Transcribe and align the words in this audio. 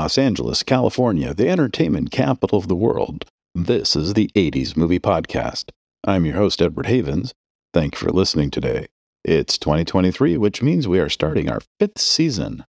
Los 0.00 0.16
Angeles, 0.16 0.62
California, 0.62 1.34
the 1.34 1.50
entertainment 1.50 2.10
capital 2.10 2.58
of 2.58 2.68
the 2.68 2.74
world, 2.74 3.26
this 3.54 3.94
is 3.94 4.14
the 4.14 4.30
80s 4.34 4.74
Movie 4.74 4.98
Podcast. 4.98 5.72
I'm 6.04 6.24
your 6.24 6.36
host, 6.36 6.62
Edward 6.62 6.86
Havens. 6.86 7.34
Thank 7.74 7.92
you 7.92 8.06
for 8.06 8.10
listening 8.10 8.50
today. 8.50 8.86
It's 9.26 9.58
2023, 9.58 10.38
which 10.38 10.62
means 10.62 10.88
we 10.88 11.00
are 11.00 11.10
starting 11.10 11.50
our 11.50 11.60
fifth 11.78 11.98
season. 12.00 12.64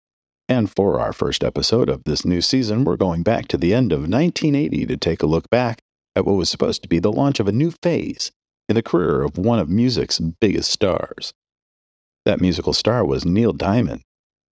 And 0.49 0.69
for 0.69 0.99
our 0.99 1.13
first 1.13 1.41
episode 1.41 1.87
of 1.87 2.03
this 2.03 2.25
new 2.25 2.41
season, 2.41 2.83
we're 2.83 2.97
going 2.97 3.23
back 3.23 3.47
to 3.47 3.57
the 3.57 3.73
end 3.73 3.93
of 3.93 3.99
1980 3.99 4.85
to 4.87 4.97
take 4.97 5.23
a 5.23 5.25
look 5.25 5.49
back 5.49 5.79
at 6.17 6.25
what 6.25 6.35
was 6.35 6.49
supposed 6.49 6.83
to 6.83 6.89
be 6.89 6.99
the 6.99 7.13
launch 7.13 7.39
of 7.39 7.47
a 7.47 7.53
new 7.53 7.71
phase 7.81 8.33
in 8.67 8.75
the 8.75 8.83
career 8.83 9.21
of 9.21 9.37
one 9.37 9.59
of 9.59 9.69
music's 9.69 10.19
biggest 10.19 10.69
stars. 10.69 11.31
That 12.25 12.41
musical 12.41 12.73
star 12.73 13.05
was 13.05 13.23
Neil 13.23 13.53
Diamond, 13.53 14.01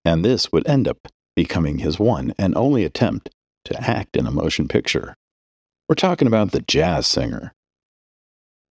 and 0.05 0.23
this 0.23 0.53
would 0.53 0.65
end 0.65 0.87
up 0.87 1.09
becoming 1.35 1.79
his 1.79 1.99
one 1.99 2.33
and 2.37 2.55
only 2.55 2.83
attempt 2.83 3.29
to 3.65 3.81
act 3.81 4.15
in 4.15 4.25
a 4.25 4.31
motion 4.31 4.67
picture. 4.67 5.15
We're 5.87 5.95
talking 5.95 6.27
about 6.27 6.51
the 6.51 6.61
jazz 6.61 7.07
singer. 7.07 7.53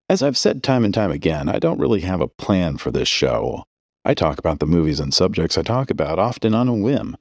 As 0.08 0.22
I've 0.22 0.38
said 0.38 0.62
time 0.62 0.84
and 0.84 0.94
time 0.94 1.10
again, 1.10 1.48
I 1.48 1.58
don't 1.58 1.80
really 1.80 2.00
have 2.00 2.20
a 2.20 2.28
plan 2.28 2.78
for 2.78 2.90
this 2.90 3.08
show. 3.08 3.64
I 4.04 4.14
talk 4.14 4.38
about 4.38 4.58
the 4.58 4.66
movies 4.66 5.00
and 5.00 5.12
subjects 5.12 5.58
I 5.58 5.62
talk 5.62 5.90
about 5.90 6.18
often 6.18 6.54
on 6.54 6.68
a 6.68 6.74
whim. 6.74 7.16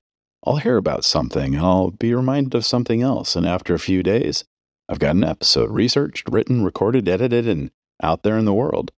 I'll 0.45 0.57
hear 0.57 0.77
about 0.77 1.03
something 1.03 1.55
and 1.55 1.65
I'll 1.65 1.91
be 1.91 2.13
reminded 2.13 2.55
of 2.55 2.65
something 2.65 3.01
else, 3.01 3.35
and 3.35 3.45
after 3.45 3.73
a 3.73 3.79
few 3.79 4.03
days, 4.03 4.45
I've 4.88 4.99
got 4.99 5.15
an 5.15 5.23
episode 5.23 5.69
researched, 5.69 6.29
written, 6.29 6.63
recorded, 6.63 7.09
edited, 7.09 7.47
and 7.47 7.71
out 8.01 8.23
there 8.23 8.38
in 8.38 8.45
the 8.45 8.53
world. 8.53 8.91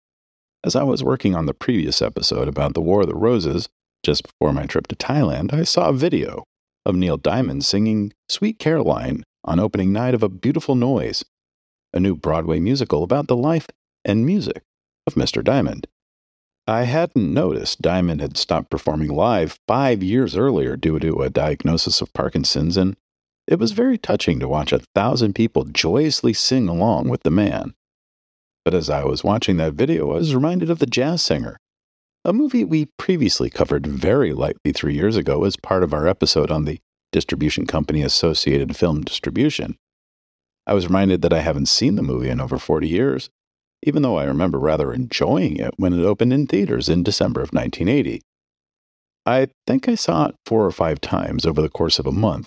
As 0.64 0.76
I 0.76 0.84
was 0.84 1.04
working 1.04 1.36
on 1.36 1.46
the 1.46 1.54
previous 1.54 2.02
episode 2.02 2.48
about 2.48 2.74
the 2.74 2.82
War 2.82 3.02
of 3.02 3.08
the 3.08 3.16
Roses, 3.16 3.70
just 4.04 4.24
before 4.24 4.54
my 4.54 4.66
trip 4.66 4.88
to 4.88 4.96
Thailand, 4.96 5.54
I 5.54 5.64
saw 5.64 5.90
a 5.90 5.94
video 5.94 6.44
of 6.86 6.96
Neil 6.96 7.18
Diamond 7.18 7.66
singing 7.66 8.14
Sweet 8.28 8.60
Caroline 8.60 9.24
on 9.44 9.60
opening 9.60 9.92
night 9.92 10.14
of 10.14 10.24
A 10.24 10.30
Beautiful 10.30 10.76
Noise, 10.76 11.24
a 11.94 12.00
new 12.00 12.16
Broadway 12.16 12.60
musical 12.60 13.04
about 13.04 13.28
the 13.28 13.36
life 13.36 13.68
and 14.06 14.26
music 14.26 14.64
of 15.06 15.16
Mr. 15.16 15.44
Diamond. 15.44 15.88
I 16.68 16.84
hadn't 16.84 17.34
noticed 17.34 17.82
Diamond 17.82 18.22
had 18.22 18.38
stopped 18.38 18.70
performing 18.70 19.10
live 19.10 19.58
five 19.68 20.04
years 20.04 20.38
earlier 20.38 20.76
due 20.76 21.00
to 21.00 21.22
a 21.22 21.30
diagnosis 21.30 22.00
of 22.00 22.14
Parkinson's, 22.14 22.78
and 22.78 22.96
it 23.48 23.58
was 23.58 23.72
very 23.72 23.98
touching 23.98 24.40
to 24.40 24.48
watch 24.48 24.72
a 24.72 24.82
thousand 24.94 25.34
people 25.34 25.64
joyously 25.64 26.34
sing 26.34 26.70
along 26.70 27.10
with 27.10 27.24
the 27.24 27.32
man. 27.32 27.74
But 28.64 28.76
as 28.76 28.90
I 28.90 29.04
was 29.04 29.24
watching 29.24 29.58
that 29.58 29.74
video, 29.74 30.12
I 30.12 30.18
was 30.18 30.36
reminded 30.36 30.70
of 30.70 30.78
The 30.78 30.86
Jazz 30.86 31.24
Singer, 31.24 31.58
a 32.30 32.34
movie 32.34 32.64
we 32.64 32.86
previously 33.00 33.50
covered 33.50 33.88
very 33.88 34.34
lightly 34.34 34.72
three 34.72 34.94
years 34.94 35.18
ago 35.18 35.46
as 35.46 35.56
part 35.56 35.82
of 35.82 35.96
our 35.96 36.08
episode 36.08 36.52
on 36.52 36.66
the 36.66 36.80
distribution 37.12 37.66
company 37.66 38.04
Associated 38.04 38.76
Film 38.76 39.02
Distribution. 39.02 39.76
I 40.68 40.76
was 40.76 40.86
reminded 40.86 41.24
that 41.24 41.34
I 41.34 41.40
haven't 41.40 41.70
seen 41.70 41.96
the 41.96 42.04
movie 42.04 42.30
in 42.30 42.40
over 42.40 42.60
40 42.60 42.88
years, 42.88 43.32
even 43.82 44.04
though 44.04 44.20
I 44.20 44.26
remember 44.26 44.60
rather 44.60 44.94
enjoying 44.94 45.58
it 45.58 45.74
when 45.78 45.92
it 45.92 46.06
opened 46.06 46.32
in 46.32 46.46
theaters 46.46 46.88
in 46.88 47.02
December 47.02 47.42
of 47.42 47.50
1980. 47.50 48.22
I 49.26 49.48
think 49.66 49.90
I 49.90 49.96
saw 49.96 50.28
it 50.28 50.36
four 50.46 50.68
or 50.68 50.72
five 50.72 51.02
times 51.02 51.48
over 51.48 51.64
the 51.64 51.68
course 51.68 51.98
of 51.98 52.06
a 52.06 52.12
month, 52.12 52.46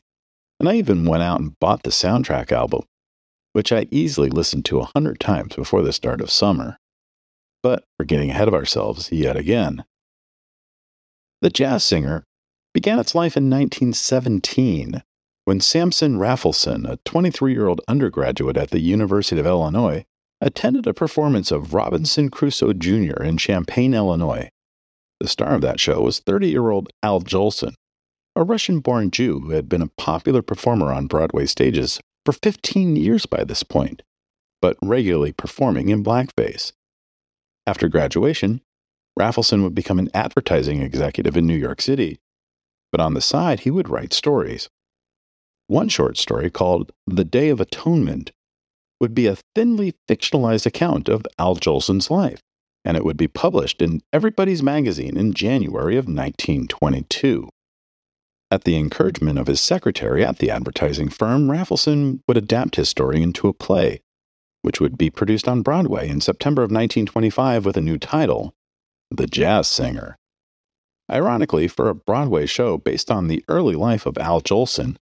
and 0.61 0.69
I 0.69 0.77
even 0.77 1.07
went 1.07 1.25
out 1.25 1.41
and 1.41 1.59
bought 1.59 1.83
the 1.83 1.91
soundtrack 1.91 2.53
album, 2.53 2.83
which 3.53 3.73
I 3.73 3.89
easily 3.91 4.31
listened 4.31 4.65
to 4.67 4.79
a 4.79 4.89
hundred 4.95 5.19
times 5.19 5.57
before 5.57 5.83
the 5.83 5.93
start 5.93 6.21
of 6.21 6.31
summer. 6.31 6.79
But 7.63 7.85
we're 7.99 8.07
getting 8.07 8.31
ahead 8.31 8.49
of 8.49 8.55
ourselves 8.55 9.11
yet 9.13 9.37
again. 9.37 9.85
The 11.41 11.51
Jazz 11.51 11.85
Singer 11.85 12.25
began 12.75 12.99
its 12.99 13.15
life 13.15 13.37
in 13.37 13.51
1917 13.51 15.03
when 15.45 15.61
Samson 15.61 16.19
Raphaelson, 16.19 16.87
a 16.87 16.99
23 17.05 17.53
year 17.53 17.67
old 17.67 17.81
undergraduate 17.89 18.57
at 18.57 18.71
the 18.71 18.81
University 18.81 19.41
of 19.41 19.47
Illinois, 19.47 20.05
attended 20.41 20.87
a 20.87 20.95
performance 20.95 21.51
of 21.51 21.75
Robinson 21.75 22.29
Crusoe 22.29 22.73
Jr. 22.73 23.23
in 23.23 23.39
Champaign, 23.39 23.95
Illinois. 23.95 24.51
The 25.21 25.29
star 25.29 25.55
of 25.55 25.61
that 25.61 25.81
show 25.81 26.03
was 26.03 26.21
30 26.21 26.49
year 26.49 26.71
old 26.71 26.91
Al 27.03 27.21
Jolson, 27.21 27.75
a 28.35 28.43
Russian 28.43 28.81
born 28.81 29.11
Jew 29.11 29.41
who 29.41 29.51
had 29.51 29.69
been 29.69 29.83
a 29.83 29.91
popular 29.97 30.43
performer 30.43 30.93
on 30.93 31.07
Broadway 31.07 31.47
stages 31.47 32.01
for 32.25 32.33
15 32.33 32.97
years 32.97 33.27
by 33.27 33.45
this 33.45 33.63
point, 33.63 34.03
but 34.61 34.77
regularly 34.83 35.33
performing 35.33 35.89
in 35.91 36.05
blackface. 36.05 36.73
After 37.67 37.89
graduation, 37.89 38.61
Raphaelson 39.17 39.63
would 39.63 39.75
become 39.75 39.99
an 39.99 40.11
advertising 40.15 40.81
executive 40.81 41.37
in 41.37 41.47
New 41.47 41.57
York 41.57 41.81
City, 41.81 42.19
but 42.91 43.01
on 43.01 43.15
the 43.15 43.21
side, 43.21 43.61
he 43.61 43.71
would 43.71 43.89
write 43.89 44.13
stories. 44.13 44.69
One 45.69 45.89
short 45.89 46.19
story 46.19 46.51
called 46.51 46.93
The 47.07 47.25
Day 47.25 47.49
of 47.49 47.61
Atonement 47.61 48.33
would 49.01 49.15
be 49.15 49.27
a 49.27 49.39
thinly 49.55 49.95
fictionalized 50.09 50.67
account 50.67 51.09
of 51.09 51.27
Al 51.39 51.55
Jolson's 51.55 52.11
life, 52.11 52.41
and 52.85 52.97
it 52.97 53.05
would 53.05 53.17
be 53.17 53.29
published 53.29 53.81
in 53.81 54.03
Everybody's 54.13 54.63
Magazine 54.63 55.17
in 55.17 55.33
January 55.33 55.97
of 55.97 56.07
1922. 56.07 57.49
At 58.51 58.65
the 58.65 58.77
encouragement 58.77 59.39
of 59.39 59.47
his 59.47 59.61
secretary 59.61 60.25
at 60.25 60.39
the 60.39 60.51
advertising 60.51 61.09
firm, 61.09 61.51
Raphaelson 61.51 62.23
would 62.29 62.37
adapt 62.37 62.77
his 62.77 62.89
story 62.89 63.23
into 63.23 63.49
a 63.49 63.55
play, 63.55 64.01
which 64.63 64.81
would 64.81 64.97
be 64.97 65.11
produced 65.11 65.47
on 65.47 65.63
Broadway 65.63 66.09
in 66.09 66.21
September 66.21 66.63
of 66.63 66.71
1925 66.71 67.67
with 67.67 67.77
a 67.77 67.81
new 67.81 67.99
title, 67.99 68.55
The 69.11 69.27
Jazz 69.27 69.69
Singer. 69.69 70.17
Ironically, 71.11 71.69
for 71.69 71.89
a 71.89 71.95
Broadway 71.95 72.47
show 72.47 72.79
based 72.79 73.11
on 73.11 73.29
the 73.29 73.45
early 73.49 73.75
life 73.75 74.07
of 74.07 74.17
Al 74.17 74.41
Jolson, 74.41 74.97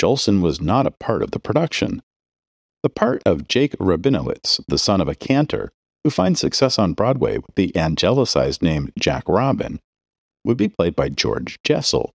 Jolson 0.00 0.40
was 0.40 0.60
not 0.60 0.86
a 0.86 0.92
part 0.92 1.22
of 1.22 1.32
the 1.32 1.40
production. 1.40 2.02
The 2.82 2.88
part 2.88 3.22
of 3.26 3.48
Jake 3.48 3.76
Rabinowitz, 3.78 4.60
the 4.66 4.78
son 4.78 5.00
of 5.00 5.08
a 5.08 5.14
cantor, 5.14 5.70
who 6.02 6.10
finds 6.10 6.40
success 6.40 6.78
on 6.78 6.94
Broadway 6.94 7.36
with 7.36 7.54
the 7.56 7.72
angelicized 7.74 8.62
name 8.62 8.90
Jack 8.98 9.24
Robin, 9.28 9.80
would 10.44 10.56
be 10.56 10.68
played 10.68 10.96
by 10.96 11.10
George 11.10 11.58
Jessel. 11.62 12.14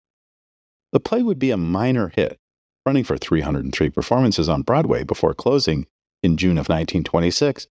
The 0.93 1.01
play 1.01 1.23
would 1.23 1.39
be 1.39 1.51
a 1.51 1.57
minor 1.57 2.13
hit, 2.15 2.39
running 2.87 3.03
for 3.03 3.17
303 3.17 3.91
performances 3.91 4.49
on 4.49 4.63
Broadway 4.63 5.03
before 5.03 5.35
closing 5.35 5.87
in 6.23 6.37
June 6.37 6.59
of 6.59 6.69
1926, 6.69 7.67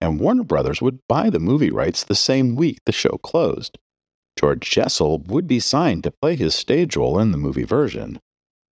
and 0.00 0.20
Warner 0.20 0.44
Brothers 0.44 0.80
would 0.80 1.00
buy 1.08 1.30
the 1.30 1.40
movie 1.40 1.70
rights 1.70 2.04
the 2.04 2.14
same 2.14 2.56
week 2.56 2.78
the 2.86 2.92
show 2.92 3.18
closed. 3.22 3.78
George 4.38 4.70
Jessel 4.70 5.18
would 5.26 5.46
be 5.46 5.60
signed 5.60 6.04
to 6.04 6.12
play 6.22 6.36
his 6.36 6.54
stage 6.54 6.96
role 6.96 7.18
in 7.18 7.32
the 7.32 7.38
movie 7.38 7.64
version 7.64 8.20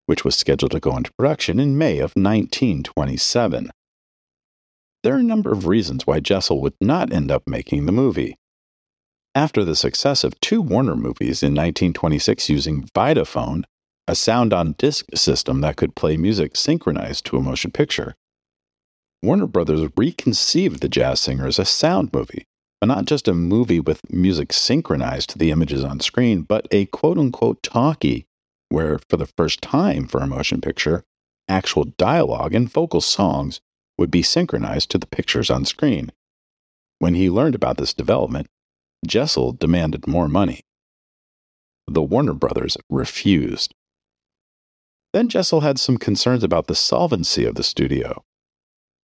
which 0.08 0.26
was 0.26 0.36
scheduled 0.36 0.72
to 0.72 0.80
go 0.80 0.98
into 0.98 1.14
production 1.14 1.60
in 1.60 1.78
May 1.78 1.98
of 1.98 2.14
1927. 2.16 3.70
There 5.04 5.14
are 5.14 5.20
a 5.20 5.24
number 5.24 5.52
of 5.52 5.68
reasons 5.68 6.08
why 6.08 6.22
Jessel 6.22 6.62
would 6.62 6.74
not 6.82 7.14
end 7.14 7.30
up 7.30 7.44
making 7.46 7.86
the 7.86 7.92
movie. 7.92 8.36
After 9.36 9.64
the 9.64 9.76
success 9.76 10.24
of 10.24 10.40
two 10.40 10.62
Warner 10.62 10.96
movies 10.96 11.44
in 11.44 11.54
1926 11.54 12.50
using 12.50 12.84
Vitaphone, 12.96 13.64
a 14.08 14.16
sound 14.16 14.54
on 14.54 14.76
disc 14.78 15.06
system 15.14 15.62
that 15.62 15.76
could 15.76 15.96
play 15.96 16.18
music 16.18 16.56
synchronized 16.56 17.26
to 17.26 17.38
a 17.38 17.42
motion 17.42 17.72
picture, 17.72 18.16
Warner 19.24 19.48
Brothers 19.48 19.90
reconceived 19.98 20.80
The 20.80 20.90
Jazz 20.90 21.20
Singer 21.20 21.48
as 21.48 21.58
a 21.58 21.66
sound 21.66 22.14
movie, 22.14 22.46
but 22.80 22.88
not 22.88 23.06
just 23.06 23.28
a 23.28 23.34
movie 23.34 23.80
with 23.80 24.12
music 24.12 24.54
synchronized 24.54 25.32
to 25.32 25.40
the 25.40 25.50
images 25.50 25.84
on 25.84 26.00
screen, 26.00 26.44
but 26.44 26.68
a 26.72 26.86
quote 26.86 27.18
unquote 27.18 27.64
talkie 27.64 28.28
where, 28.70 29.00
for 29.10 29.18
the 29.18 29.26
first 29.26 29.62
time 29.62 30.08
for 30.08 30.20
a 30.20 30.28
motion 30.28 30.62
picture, 30.62 31.04
actual 31.48 31.86
dialogue 31.98 32.54
and 32.54 32.70
vocal 32.70 33.02
songs 33.02 33.60
would 33.98 34.12
be 34.12 34.22
synchronized 34.22 34.92
to 34.92 35.00
the 35.00 35.08
pictures 35.08 35.50
on 35.50 35.66
screen. 35.66 36.12
When 37.00 37.16
he 37.16 37.30
learned 37.30 37.56
about 37.56 37.78
this 37.78 37.94
development, 37.94 38.48
Jessel 39.06 39.54
demanded 39.54 40.06
more 40.06 40.28
money. 40.28 40.62
The 41.88 42.02
Warner 42.04 42.34
Brothers 42.34 42.78
refused. 42.90 43.74
Then 45.14 45.30
Jessel 45.30 45.62
had 45.62 45.80
some 45.80 45.98
concerns 45.98 46.44
about 46.44 46.68
the 46.68 46.76
solvency 46.76 47.46
of 47.46 47.56
the 47.56 47.64
studio. 47.64 48.24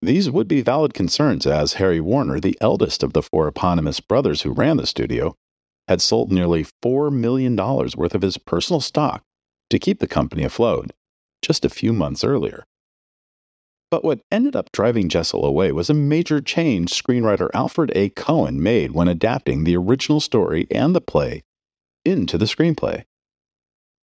These 0.03 0.29
would 0.29 0.49
be 0.49 0.61
valid 0.61 0.93
concerns 0.93 1.47
as 1.47 1.75
Harry 1.75 2.01
Warner, 2.01 2.37
the 2.41 2.57
eldest 2.59 3.03
of 3.03 3.13
the 3.13 3.21
four 3.21 3.47
eponymous 3.47 4.01
brothers 4.01 4.41
who 4.41 4.51
ran 4.51 4.75
the 4.75 4.85
studio, 4.85 5.37
had 5.87 6.01
sold 6.01 6.29
nearly 6.29 6.65
$4 6.83 7.09
million 7.09 7.55
worth 7.55 8.13
of 8.13 8.21
his 8.21 8.37
personal 8.37 8.81
stock 8.81 9.23
to 9.69 9.79
keep 9.79 9.99
the 9.99 10.07
company 10.07 10.43
afloat 10.43 10.91
just 11.41 11.63
a 11.63 11.69
few 11.69 11.93
months 11.93 12.21
earlier. 12.21 12.65
But 13.89 14.03
what 14.03 14.19
ended 14.29 14.57
up 14.57 14.73
driving 14.73 15.07
Jessel 15.07 15.45
away 15.45 15.71
was 15.71 15.89
a 15.89 15.93
major 15.93 16.41
change 16.41 16.91
screenwriter 16.91 17.49
Alfred 17.53 17.93
A. 17.95 18.09
Cohen 18.09 18.61
made 18.61 18.91
when 18.91 19.07
adapting 19.07 19.63
the 19.63 19.77
original 19.77 20.19
story 20.19 20.67
and 20.69 20.93
the 20.93 20.99
play 20.99 21.43
into 22.03 22.37
the 22.37 22.43
screenplay. 22.43 23.05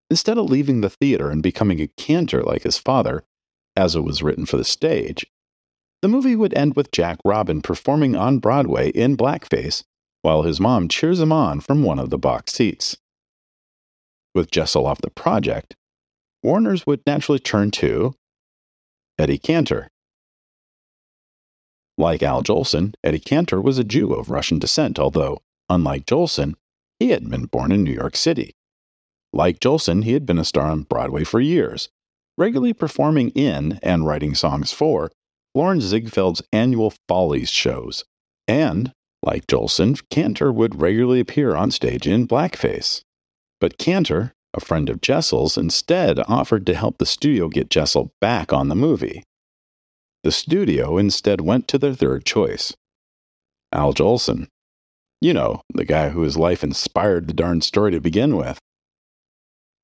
Instead 0.10 0.38
of 0.38 0.50
leaving 0.50 0.80
the 0.80 0.90
theater 0.90 1.30
and 1.30 1.44
becoming 1.44 1.82
a 1.82 1.90
cantor 1.98 2.42
like 2.42 2.64
his 2.64 2.78
father, 2.78 3.26
as 3.76 3.98
it 3.98 4.06
was 4.06 4.24
written 4.24 4.46
for 4.46 4.56
the 4.56 4.64
stage, 4.64 5.26
the 6.02 6.08
movie 6.08 6.36
would 6.36 6.54
end 6.54 6.76
with 6.76 6.92
Jack 6.92 7.18
Robin 7.26 7.62
performing 7.62 8.16
on 8.16 8.40
Broadway 8.40 8.90
in 8.90 9.18
blackface 9.18 9.84
while 10.22 10.44
his 10.44 10.60
mom 10.60 10.88
cheers 10.88 11.20
him 11.20 11.32
on 11.32 11.60
from 11.60 11.84
one 11.84 12.00
of 12.00 12.10
the 12.10 12.18
box 12.18 12.54
seats 12.54 12.98
with 14.36 14.52
Jessel 14.52 14.86
off 14.86 15.02
the 15.02 15.10
project, 15.10 15.76
Warner's 16.44 16.86
would 16.86 17.02
naturally 17.06 17.40
turn 17.40 17.72
to 17.72 18.14
Eddie 19.18 19.38
Cantor. 19.38 19.90
Like 21.98 22.24
Al 22.24 22.44
Jolson, 22.44 22.94
Eddie 23.04 23.20
Cantor 23.20 23.60
was 23.60 23.78
a 23.78 23.84
Jew 23.84 24.14
of 24.14 24.30
Russian 24.30 24.60
descent, 24.60 24.98
although, 24.98 25.42
unlike 25.68 26.06
Jolson, 26.06 26.56
he 27.00 27.10
had 27.10 27.30
been 27.30 27.46
born 27.46 27.72
in 27.72 27.84
New 27.84 27.92
York 27.92 28.16
City. 28.16 28.56
Like 29.34 29.60
Jolson, 29.60 30.04
he 30.04 30.14
had 30.14 30.26
been 30.26 30.40
a 30.40 30.46
star 30.46 30.68
on 30.68 30.84
Broadway 30.84 31.24
for 31.24 31.42
years, 31.42 31.90
regularly 32.38 32.74
performing 32.74 33.30
in 33.32 33.80
and 33.84 34.06
writing 34.06 34.34
songs 34.34 34.72
for 34.72 35.12
Florenz 35.60 35.92
Ziegfeld's 35.92 36.42
annual 36.54 36.94
Follies 37.10 37.50
shows. 37.50 38.06
And, 38.48 38.94
like 39.22 39.46
Jolson, 39.46 40.02
Cantor 40.10 40.54
would 40.54 40.80
regularly 40.80 41.20
appear 41.20 41.54
on 41.54 41.70
stage 41.70 42.08
in 42.08 42.30
blackface. 42.30 43.02
But 43.60 43.78
Cantor, 43.78 44.32
a 44.54 44.62
friend 44.62 44.90
of 44.90 45.02
Jessel's, 45.02 45.58
instead 45.58 46.18
offered 46.30 46.66
to 46.66 46.76
help 46.76 46.98
the 46.98 47.06
studio 47.06 47.50
get 47.50 47.70
Jessel 47.70 48.14
back 48.22 48.54
on 48.54 48.70
the 48.70 48.76
movie. 48.76 49.22
The 50.24 50.32
studio 50.32 50.98
instead 50.98 51.42
went 51.42 51.68
to 51.68 51.78
their 51.78 51.94
third 51.94 52.24
choice 52.24 52.74
Al 53.74 53.94
Jolson. 53.94 54.48
You 55.20 55.34
know, 55.34 55.62
the 55.74 55.84
guy 55.84 56.08
whose 56.08 56.38
life 56.38 56.64
inspired 56.64 57.28
the 57.28 57.34
darn 57.34 57.60
story 57.60 57.92
to 57.92 58.00
begin 58.00 58.38
with. 58.38 58.60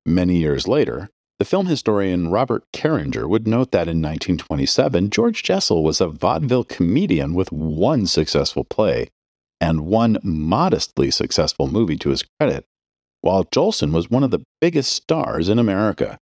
Many 0.06 0.38
years 0.38 0.66
later, 0.66 1.10
the 1.38 1.44
film 1.44 1.66
historian 1.66 2.30
Robert 2.30 2.64
Carringer 2.72 3.28
would 3.28 3.46
note 3.46 3.70
that 3.72 3.88
in 3.88 4.00
1927, 4.00 5.10
George 5.10 5.42
Jessel 5.42 5.84
was 5.84 6.00
a 6.00 6.08
vaudeville 6.08 6.64
comedian 6.64 7.34
with 7.34 7.52
one 7.52 8.06
successful 8.06 8.64
play 8.64 9.08
and 9.60 9.86
one 9.86 10.18
modestly 10.22 11.10
successful 11.10 11.66
movie 11.66 11.96
to 11.96 12.10
his 12.10 12.24
credit, 12.38 12.64
while 13.20 13.44
Jolson 13.44 13.92
was 13.92 14.10
one 14.10 14.22
of 14.22 14.30
the 14.30 14.44
biggest 14.60 14.92
stars 14.92 15.48
in 15.48 15.58
America. 15.58 16.18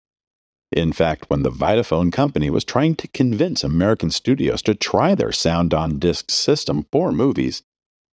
In 0.70 0.92
fact, 0.92 1.28
when 1.28 1.42
the 1.42 1.50
Vitaphone 1.50 2.10
company 2.10 2.48
was 2.48 2.64
trying 2.64 2.94
to 2.96 3.08
convince 3.08 3.62
American 3.62 4.10
studios 4.10 4.62
to 4.62 4.74
try 4.74 5.14
their 5.14 5.32
sound 5.32 5.74
on 5.74 5.98
disc 5.98 6.30
system 6.30 6.86
for 6.90 7.12
movies, 7.12 7.62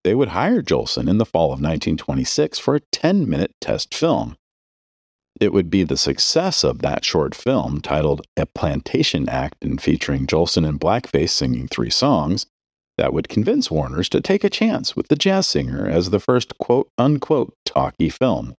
they 0.02 0.14
would 0.14 0.28
hire 0.30 0.62
Jolson 0.62 1.08
in 1.08 1.18
the 1.18 1.26
fall 1.26 1.46
of 1.46 1.60
1926 1.60 2.58
for 2.58 2.74
a 2.74 2.80
10 2.80 3.28
minute 3.28 3.54
test 3.60 3.94
film. 3.94 4.36
It 5.40 5.52
would 5.52 5.70
be 5.70 5.85
the 5.85 5.96
success 5.96 6.64
of 6.64 6.81
that 6.81 7.05
short 7.05 7.35
film, 7.35 7.81
titled 7.81 8.26
A 8.37 8.46
Plantation 8.46 9.29
Act 9.29 9.64
and 9.64 9.81
featuring 9.81 10.26
Jolson 10.26 10.69
in 10.69 10.79
blackface 10.79 11.31
singing 11.31 11.69
three 11.69 11.90
songs, 11.90 12.46
that 12.96 13.12
would 13.12 13.29
convince 13.29 13.70
Warner's 13.70 14.08
to 14.08 14.20
take 14.20 14.43
a 14.43 14.50
chance 14.50 14.96
with 14.96 15.06
the 15.06 15.17
jazz 15.17 15.46
singer 15.46 15.88
as 15.88 16.11
the 16.11 16.19
first 16.19 16.58
quote 16.58 16.90
unquote 16.99 17.55
talkie 17.64 18.08
film. 18.08 18.55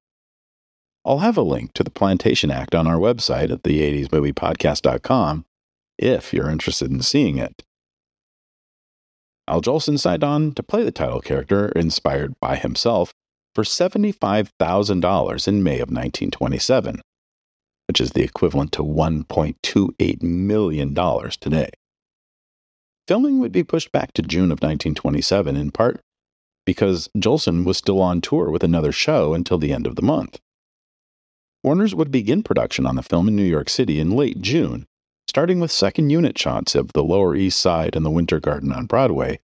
I'll 1.06 1.20
have 1.20 1.38
a 1.38 1.42
link 1.42 1.74
to 1.74 1.84
the 1.84 1.90
Plantation 1.90 2.50
Act 2.50 2.74
on 2.74 2.88
our 2.88 2.98
website 2.98 3.52
at 3.52 3.64
the80smoviepodcast.com 3.64 5.46
if 5.98 6.34
you're 6.34 6.50
interested 6.50 6.90
in 6.92 7.02
seeing 7.02 7.38
it. 7.38 7.64
Al 9.48 9.62
Jolson 9.62 10.00
signed 10.00 10.24
on 10.24 10.54
to 10.54 10.64
play 10.64 10.84
the 10.84 10.92
title 10.92 11.20
character, 11.20 11.70
inspired 11.70 12.40
by 12.40 12.56
himself, 12.56 13.14
for 13.60 13.66
$75,000 13.66 15.48
in 15.50 15.64
May 15.64 15.80
of 15.80 15.90
1927, 15.90 17.02
which 17.90 18.00
is 18.00 18.12
the 18.12 18.24
equivalent 18.24 18.72
to 18.72 18.84
$1.28 18.84 20.24
million 20.24 20.96
today. 21.42 21.70
Filming 23.06 23.40
would 23.40 23.52
be 23.52 23.66
pushed 23.66 23.92
back 23.92 24.14
to 24.14 24.22
June 24.22 24.46
of 24.46 24.62
1927 24.62 25.58
in 25.58 25.72
part 25.72 26.00
because 26.66 27.10
Jolson 27.18 27.66
was 27.66 27.76
still 27.76 28.02
on 28.02 28.22
tour 28.22 28.50
with 28.50 28.64
another 28.64 28.94
show 28.94 29.34
until 29.34 29.58
the 29.58 29.74
end 29.74 29.86
of 29.86 29.98
the 29.98 30.02
month. 30.02 30.40
Warner's 31.62 31.94
would 31.94 32.12
begin 32.12 32.44
production 32.44 32.86
on 32.86 32.96
the 32.96 33.04
film 33.04 33.28
in 33.28 33.36
New 33.36 33.44
York 33.44 33.68
City 33.68 34.00
in 34.00 34.12
late 34.12 34.40
June, 34.40 34.86
starting 35.28 35.60
with 35.60 35.70
second 35.70 36.12
unit 36.12 36.38
shots 36.38 36.76
of 36.76 36.94
the 36.94 37.04
Lower 37.04 37.36
East 37.36 37.60
Side 37.60 37.98
and 37.98 38.06
the 38.06 38.10
Winter 38.10 38.40
Garden 38.40 38.72
on 38.72 38.86
Broadway, 38.86 39.42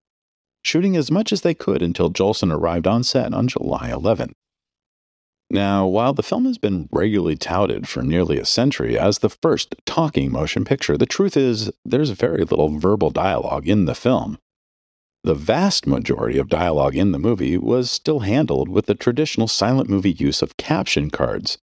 shooting 0.64 0.96
as 0.96 1.12
much 1.12 1.32
as 1.32 1.42
they 1.42 1.54
could 1.54 1.82
until 1.82 2.10
Jolson 2.10 2.52
arrived 2.52 2.88
on 2.88 3.04
set 3.04 3.34
on 3.34 3.48
July 3.48 3.90
11th. 3.90 4.34
Now, 5.52 5.88
while 5.88 6.14
the 6.14 6.22
film 6.22 6.46
has 6.46 6.60
been 6.60 6.88
regularly 6.92 7.36
touted 7.36 7.88
for 7.88 8.04
nearly 8.04 8.38
a 8.38 8.46
century 8.46 9.00
as 9.00 9.20
the 9.20 9.30
first 9.30 9.74
talking 9.86 10.32
motion 10.32 10.64
picture, 10.64 10.96
the 10.96 11.08
truth 11.08 11.36
is 11.36 11.72
there's 11.84 12.12
very 12.12 12.44
little 12.44 12.78
verbal 12.78 13.10
dialogue 13.10 13.68
in 13.68 13.86
the 13.86 13.96
film. 13.96 14.38
The 15.24 15.34
vast 15.34 15.88
majority 15.88 16.38
of 16.38 16.50
dialogue 16.50 16.96
in 16.96 17.12
the 17.12 17.20
movie 17.20 17.58
was 17.58 17.90
still 17.90 18.20
handled 18.20 18.70
with 18.70 18.86
the 18.86 18.96
traditional 18.96 19.48
silent 19.48 19.90
movie 19.90 20.12
use 20.12 20.42
of 20.42 20.56
caption 20.58 21.10
cards, 21.10 21.58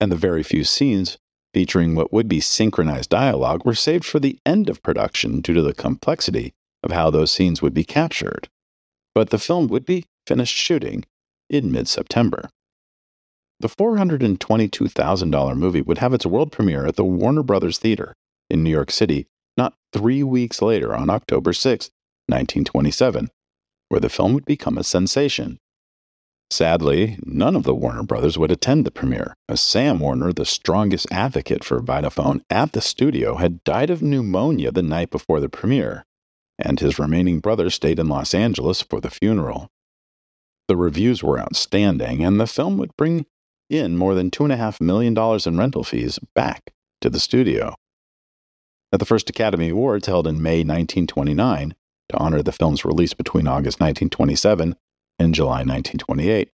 and 0.00 0.12
the 0.12 0.16
very 0.16 0.44
few 0.44 0.62
scenes 0.62 1.18
featuring 1.52 1.94
what 1.94 2.12
would 2.12 2.28
be 2.28 2.40
synchronized 2.40 3.10
dialogue 3.10 3.64
were 3.64 3.74
saved 3.74 4.04
for 4.04 4.20
the 4.20 4.38
end 4.46 4.68
of 4.68 4.82
production 4.82 5.40
due 5.40 5.54
to 5.54 5.62
the 5.62 5.74
complexity 5.74 6.54
of 6.84 6.92
how 6.92 7.10
those 7.10 7.32
scenes 7.32 7.60
would 7.60 7.74
be 7.74 7.82
captured. 7.82 8.48
But 9.14 9.30
the 9.30 9.38
film 9.38 9.66
would 9.68 9.84
be 9.84 10.04
finished 10.26 10.54
shooting 10.54 11.04
in 11.50 11.72
mid 11.72 11.88
September. 11.88 12.48
The 13.60 13.68
$422,000 13.68 15.56
movie 15.56 15.80
would 15.80 15.98
have 15.98 16.14
its 16.14 16.26
world 16.26 16.52
premiere 16.52 16.86
at 16.86 16.96
the 16.96 17.04
Warner 17.04 17.42
Brothers 17.42 17.78
Theater 17.78 18.14
in 18.48 18.62
New 18.62 18.70
York 18.70 18.90
City 18.90 19.26
not 19.56 19.74
three 19.92 20.22
weeks 20.22 20.60
later 20.60 20.94
on 20.94 21.08
October 21.08 21.52
6, 21.52 21.90
1927, 22.26 23.30
where 23.88 24.00
the 24.00 24.08
film 24.08 24.34
would 24.34 24.44
become 24.44 24.76
a 24.76 24.84
sensation 24.84 25.58
Sadly, 26.50 27.18
none 27.24 27.56
of 27.56 27.64
the 27.64 27.74
Warner 27.74 28.02
brothers 28.02 28.38
would 28.38 28.52
attend 28.52 28.84
the 28.84 28.90
premiere, 28.90 29.34
as 29.48 29.60
Sam 29.60 29.98
Warner, 29.98 30.32
the 30.32 30.44
strongest 30.44 31.06
advocate 31.10 31.64
for 31.64 31.80
Vitaphone 31.80 32.42
at 32.50 32.72
the 32.72 32.80
studio, 32.80 33.36
had 33.36 33.64
died 33.64 33.90
of 33.90 34.02
pneumonia 34.02 34.70
the 34.70 34.82
night 34.82 35.10
before 35.10 35.40
the 35.40 35.48
premiere, 35.48 36.04
and 36.58 36.80
his 36.80 36.98
remaining 36.98 37.40
brother 37.40 37.70
stayed 37.70 37.98
in 37.98 38.08
Los 38.08 38.34
Angeles 38.34 38.80
for 38.80 39.00
the 39.00 39.10
funeral. 39.10 39.70
The 40.68 40.76
reviews 40.76 41.22
were 41.22 41.38
outstanding, 41.38 42.24
and 42.24 42.40
the 42.40 42.46
film 42.46 42.78
would 42.78 42.96
bring 42.96 43.26
in 43.68 43.96
more 43.96 44.14
than 44.14 44.30
$2.5 44.30 44.80
million 44.80 45.16
in 45.46 45.58
rental 45.58 45.84
fees 45.84 46.18
back 46.34 46.72
to 47.00 47.10
the 47.10 47.20
studio. 47.20 47.74
At 48.92 49.00
the 49.00 49.06
first 49.06 49.28
Academy 49.28 49.70
Awards 49.70 50.06
held 50.06 50.26
in 50.26 50.42
May 50.42 50.58
1929, 50.58 51.74
to 52.10 52.18
honor 52.18 52.42
the 52.42 52.52
film's 52.52 52.84
release 52.84 53.14
between 53.14 53.46
August 53.46 53.80
1927 53.80 54.76
and 55.18 55.34
July 55.34 55.58
1928, 55.58 56.50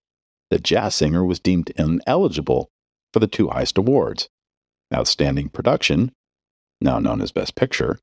the 0.49 0.59
jazz 0.59 0.95
singer 0.95 1.23
was 1.23 1.39
deemed 1.39 1.71
ineligible 1.71 2.69
for 3.13 3.19
the 3.19 3.27
two 3.27 3.47
highest 3.47 3.77
awards 3.77 4.29
Outstanding 4.93 5.49
Production, 5.49 6.11
now 6.81 6.99
known 6.99 7.21
as 7.21 7.31
Best 7.31 7.55
Picture, 7.55 7.99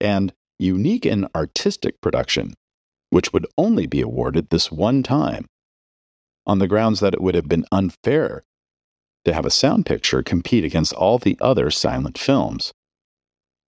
and 0.00 0.32
Unique 0.58 1.04
and 1.04 1.26
Artistic 1.34 2.00
Production, 2.00 2.54
which 3.10 3.32
would 3.32 3.46
only 3.58 3.86
be 3.86 4.00
awarded 4.00 4.48
this 4.48 4.70
one 4.70 5.02
time, 5.02 5.46
on 6.46 6.58
the 6.58 6.68
grounds 6.68 7.00
that 7.00 7.14
it 7.14 7.20
would 7.20 7.34
have 7.34 7.48
been 7.48 7.66
unfair 7.72 8.42
to 9.24 9.32
have 9.32 9.46
a 9.46 9.50
sound 9.50 9.86
picture 9.86 10.22
compete 10.22 10.64
against 10.64 10.92
all 10.92 11.18
the 11.18 11.36
other 11.40 11.70
silent 11.70 12.18
films. 12.18 12.72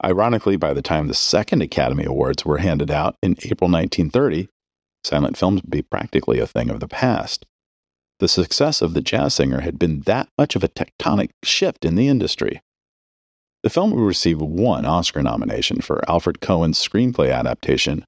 Ironically, 0.03 0.57
by 0.57 0.73
the 0.73 0.81
time 0.81 1.07
the 1.07 1.13
second 1.13 1.61
Academy 1.61 2.03
Awards 2.03 2.43
were 2.43 2.57
handed 2.57 2.91
out 2.91 3.15
in 3.21 3.37
April 3.43 3.69
1930, 3.69 4.49
silent 5.03 5.37
films 5.37 5.61
would 5.61 5.71
be 5.71 5.81
practically 5.81 6.39
a 6.39 6.47
thing 6.47 6.69
of 6.69 6.79
the 6.79 6.87
past. 6.87 7.45
The 8.19 8.27
success 8.27 8.81
of 8.81 8.93
The 8.93 9.01
Jazz 9.01 9.35
Singer 9.35 9.61
had 9.61 9.77
been 9.79 10.01
that 10.01 10.29
much 10.37 10.55
of 10.55 10.63
a 10.63 10.67
tectonic 10.67 11.31
shift 11.43 11.85
in 11.85 11.95
the 11.95 12.07
industry. 12.07 12.61
The 13.63 13.69
film 13.69 13.91
would 13.91 14.01
receive 14.01 14.41
one 14.41 14.85
Oscar 14.85 15.23
nomination 15.23 15.79
for 15.79 16.07
Alfred 16.09 16.41
Cohen's 16.41 16.77
screenplay 16.77 17.33
adaptation, 17.33 18.05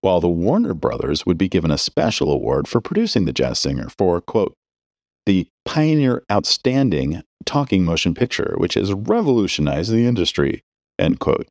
while 0.00 0.20
the 0.20 0.28
Warner 0.28 0.74
Brothers 0.74 1.24
would 1.24 1.38
be 1.38 1.48
given 1.48 1.70
a 1.70 1.78
special 1.78 2.32
award 2.32 2.66
for 2.66 2.80
producing 2.80 3.24
The 3.24 3.32
Jazz 3.32 3.60
Singer 3.60 3.88
for, 3.96 4.20
quote, 4.20 4.54
the 5.24 5.46
pioneer 5.64 6.24
outstanding 6.30 7.22
talking 7.46 7.84
motion 7.84 8.12
picture 8.12 8.54
which 8.56 8.74
has 8.74 8.92
revolutionized 8.92 9.92
the 9.92 10.06
industry, 10.06 10.62
end 10.98 11.20
quote, 11.20 11.46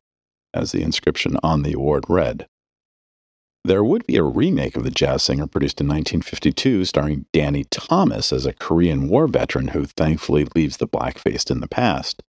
as 0.52 0.72
the 0.72 0.82
inscription 0.82 1.38
on 1.42 1.62
the 1.62 1.72
award 1.72 2.04
read. 2.08 2.46
There 3.64 3.84
would 3.84 4.06
be 4.06 4.16
a 4.16 4.24
remake 4.24 4.76
of 4.76 4.84
The 4.84 4.90
Jazz 4.90 5.22
Singer 5.22 5.46
produced 5.46 5.80
in 5.80 5.86
1952, 5.86 6.84
starring 6.84 7.24
Danny 7.32 7.64
Thomas 7.70 8.32
as 8.32 8.44
a 8.44 8.52
Korean 8.52 9.08
War 9.08 9.26
veteran 9.26 9.68
who 9.68 9.86
thankfully 9.86 10.46
leaves 10.54 10.76
the 10.76 10.88
blackface 10.88 11.50
in 11.50 11.60
the 11.60 11.68
past, 11.68 12.22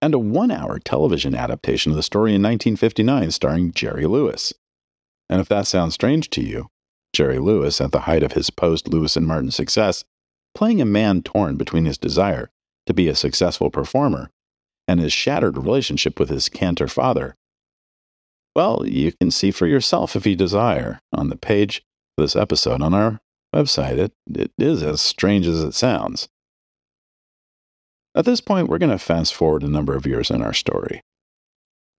and 0.00 0.14
a 0.14 0.18
one 0.18 0.50
hour 0.50 0.78
television 0.78 1.34
adaptation 1.34 1.92
of 1.92 1.96
the 1.96 2.02
story 2.02 2.30
in 2.30 2.42
1959 2.42 3.30
starring 3.30 3.72
Jerry 3.72 4.06
Lewis. 4.06 4.52
And 5.28 5.40
if 5.40 5.48
that 5.48 5.66
sounds 5.66 5.94
strange 5.94 6.30
to 6.30 6.42
you, 6.42 6.68
Jerry 7.12 7.38
Lewis, 7.38 7.80
at 7.80 7.92
the 7.92 8.00
height 8.00 8.22
of 8.22 8.32
his 8.32 8.50
post 8.50 8.88
Lewis 8.88 9.16
and 9.16 9.26
Martin 9.26 9.50
success, 9.50 10.04
playing 10.54 10.80
a 10.80 10.86
man 10.86 11.22
torn 11.22 11.56
between 11.56 11.84
his 11.84 11.98
desire 11.98 12.50
to 12.86 12.94
be 12.94 13.08
a 13.08 13.14
successful 13.14 13.70
performer 13.70 14.30
and 14.86 15.00
his 15.00 15.12
shattered 15.12 15.56
relationship 15.56 16.20
with 16.20 16.28
his 16.28 16.48
cantor 16.48 16.88
father, 16.88 17.34
well, 18.54 18.84
you 18.86 19.12
can 19.12 19.30
see 19.30 19.50
for 19.50 19.66
yourself 19.66 20.16
if 20.16 20.26
you 20.26 20.34
desire 20.34 21.00
on 21.12 21.28
the 21.28 21.36
page 21.36 21.82
of 22.16 22.22
this 22.22 22.36
episode 22.36 22.80
on 22.80 22.94
our 22.94 23.20
website. 23.54 23.98
It, 23.98 24.12
it 24.34 24.50
is 24.58 24.82
as 24.82 25.02
strange 25.02 25.46
as 25.46 25.62
it 25.62 25.74
sounds. 25.74 26.28
At 28.16 28.24
this 28.24 28.40
point, 28.40 28.68
we're 28.68 28.78
going 28.78 28.90
to 28.90 28.98
fast 28.98 29.34
forward 29.34 29.62
a 29.62 29.68
number 29.68 29.94
of 29.94 30.06
years 30.06 30.30
in 30.30 30.40
our 30.40 30.54
story. 30.54 31.02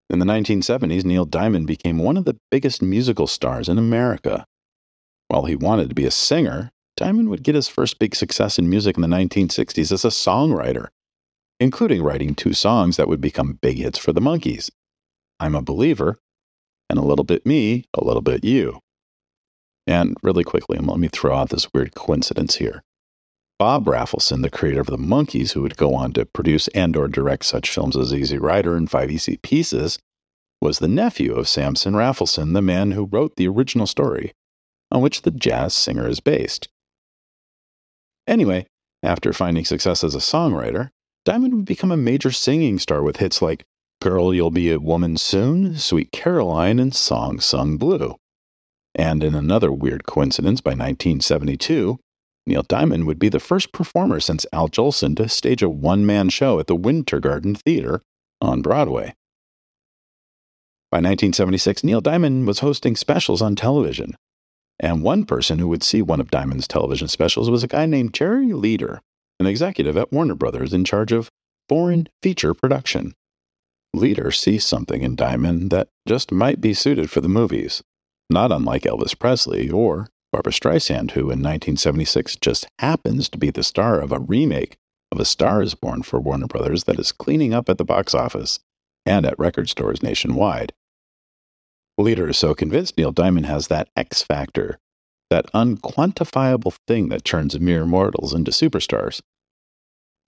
In 0.09 0.19
the 0.19 0.25
1970s, 0.25 1.05
Neil 1.05 1.27
Diamond 1.27 1.67
became 1.67 1.99
one 1.99 2.17
of 2.17 2.25
the 2.25 2.39
biggest 2.51 2.81
musical 2.81 3.27
stars 3.27 3.69
in 3.69 3.77
America. 3.77 4.47
While 5.29 5.45
he 5.45 5.57
wanted 5.57 5.91
to 5.91 5.95
be 5.95 6.07
a 6.07 6.11
singer, 6.11 6.71
Diamond 6.97 7.29
would 7.29 7.43
get 7.43 7.55
his 7.55 7.69
first 7.69 7.99
big 7.99 8.15
success 8.15 8.59
in 8.59 8.71
music 8.71 8.97
in 8.97 9.03
the 9.03 9.09
1960s 9.09 9.93
as 9.93 10.07
a 10.07 10.09
songwriter, 10.09 10.89
including 11.61 12.03
writing 12.03 12.35
two 12.35 12.55
songs 12.55 12.97
that 12.97 13.09
would 13.09 13.21
become 13.21 13.59
big 13.61 13.77
hits 13.77 13.99
for 13.99 14.15
the 14.15 14.21
Monkees 14.21 14.71
I'm 15.39 15.55
a 15.55 15.61
Believer 15.61 16.19
and 16.89 16.99
A 16.99 17.03
Little 17.03 17.25
Bit 17.25 17.45
Me, 17.45 17.85
A 17.93 18.03
Little 18.03 18.23
Bit 18.23 18.43
You. 18.43 18.81
And 19.87 20.17
really 20.23 20.45
quickly, 20.45 20.79
let 20.79 20.99
me 20.99 21.09
throw 21.09 21.37
out 21.37 21.51
this 21.51 21.69
weird 21.75 21.95
coincidence 21.95 22.57
here. 22.57 22.83
Bob 23.59 23.87
Rafelson, 23.87 24.43
the 24.43 24.51
creator 24.51 24.81
of 24.81 24.89
the 24.89 24.99
Monkees, 24.99 25.53
who 25.53 25.63
would 25.63 25.77
go 25.77 25.95
on 25.95 26.13
to 26.13 26.27
produce 26.27 26.69
and 26.69 26.97
or 26.97 27.09
direct 27.09 27.45
such 27.47 27.71
films 27.71 27.97
as 27.97 28.13
Easy 28.13 28.39
Rider 28.39 28.77
and 28.77 28.91
Five 28.91 29.11
Easy 29.11 29.39
Pieces, 29.39 29.99
was 30.61 30.79
the 30.79 30.89
nephew 30.89 31.35
of 31.35 31.49
Samson 31.49 31.97
Raphaelson, 31.97 32.53
the 32.53 32.63
man 32.63 32.93
who 32.93 33.07
wrote 33.07 33.37
the 33.37 33.49
original 33.49 33.87
story 33.87 34.33
on 34.91 35.01
which 35.01 35.23
the 35.23 35.31
jazz 35.31 35.75
singer 35.75 36.07
is 36.07 36.21
based. 36.21 36.69
Anyway, 38.27 38.67
after 39.03 39.33
finding 39.33 39.65
success 39.65 40.05
as 40.05 40.15
a 40.15 40.19
songwriter, 40.19 40.91
Diamond 41.25 41.55
would 41.55 41.65
become 41.65 41.91
a 41.91 41.97
major 41.97 42.31
singing 42.31 42.79
star 42.79 43.03
with 43.03 43.17
hits 43.17 43.41
like 43.41 43.65
Girl, 44.01 44.35
You'll 44.35 44.51
Be 44.51 44.71
a 44.71 44.79
Woman 44.79 45.17
Soon, 45.17 45.77
Sweet 45.77 46.13
Caroline, 46.13 46.79
and 46.79 46.95
Song 46.95 47.41
Sung 47.41 47.79
Blue. 47.79 48.17
And 48.95 49.25
in 49.25 49.35
another 49.35 49.73
weird 49.73 50.07
coincidence, 50.07 50.61
by 50.61 50.71
1972, 50.71 51.99
Neil 52.47 52.63
Diamond 52.63 53.07
would 53.07 53.19
be 53.19 53.29
the 53.29 53.41
first 53.41 53.73
performer 53.73 54.21
since 54.21 54.47
Al 54.53 54.69
Jolson 54.69 55.17
to 55.17 55.29
stage 55.29 55.63
a 55.63 55.69
one 55.69 56.07
man 56.07 56.29
show 56.29 56.61
at 56.61 56.69
the 56.69 56.77
Winter 56.77 57.19
Garden 57.19 57.55
Theater 57.55 58.03
on 58.41 58.63
Broadway. 58.63 59.15
By 60.93 60.99
1976, 60.99 61.83
Neil 61.83 62.01
Diamond 62.01 62.47
was 62.47 62.61
hosting 62.61 62.95
specials 62.95 63.43
on 63.43 63.57
television. 63.57 64.15
And 64.79 65.03
one 65.03 65.25
person 65.25 65.59
who 65.59 65.69
would 65.69 65.83
see 65.83 66.03
one 66.03 66.21
of 66.21 66.31
Diamond's 66.31 66.69
television 66.69 67.09
specials 67.09 67.51
was 67.51 67.65
a 67.65 67.69
guy 67.69 67.87
named 67.87 68.15
Jerry 68.15 68.53
Leider, 68.53 69.01
an 69.41 69.47
executive 69.47 69.97
at 69.97 70.13
Warner 70.13 70.35
Brothers 70.35 70.73
in 70.73 70.85
charge 70.85 71.13
of 71.13 71.31
foreign 71.69 72.09
feature 72.23 72.55
production. 72.55 73.15
Leider 73.95 74.31
sees 74.31 74.65
something 74.65 75.03
in 75.03 75.17
Diamond 75.17 75.71
that 75.71 75.89
just 76.07 76.31
might 76.31 76.61
be 76.61 76.75
suited 76.75 77.11
for 77.11 77.21
the 77.21 77.29
movies, 77.29 77.83
not 78.31 78.53
unlike 78.53 78.83
Elvis 78.83 79.19
Presley 79.19 79.71
or 79.71 80.09
Barbra 80.33 80.53
Streisand, 80.53 81.13
who 81.13 81.23
in 81.23 81.41
1976 81.41 82.37
just 82.37 82.67
happens 82.79 83.29
to 83.29 83.39
be 83.39 83.51
the 83.51 83.63
star 83.63 84.01
of 84.01 84.13
a 84.13 84.19
remake 84.19 84.77
of 85.13 85.21
A 85.21 85.25
Star 85.25 85.63
is 85.63 85.75
Born 85.75 86.03
for 86.03 86.21
Warner 86.21 86.47
Brothers 86.47 86.85
that 86.85 86.99
is 86.99 87.13
cleaning 87.13 87.55
up 87.55 87.69
at 87.69 87.79
the 87.79 87.85
box 87.85 88.15
office 88.15 88.59
and 89.05 89.25
at 89.25 89.39
record 89.39 89.69
stores 89.69 90.03
nationwide. 90.03 90.73
Leider 91.97 92.29
is 92.29 92.39
so 92.39 92.55
convinced 92.55 92.99
Neil 92.99 93.13
Diamond 93.13 93.47
has 93.47 93.69
that 93.69 93.89
X 93.97 94.23
factor, 94.23 94.79
that 95.31 95.51
unquantifiable 95.53 96.77
thing 96.87 97.09
that 97.09 97.25
turns 97.25 97.59
mere 97.59 97.87
mortals 97.87 98.35
into 98.35 98.51
superstars. 98.51 99.23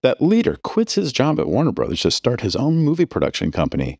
That 0.03 0.23
Leider 0.23 0.57
quits 0.57 0.95
his 0.95 1.13
job 1.13 1.41
at 1.41 1.49
Warner 1.49 1.73
Brothers 1.73 2.03
to 2.03 2.11
start 2.11 2.41
his 2.41 2.57
own 2.57 2.79
movie 2.79 3.05
production 3.05 3.51
company, 3.51 3.99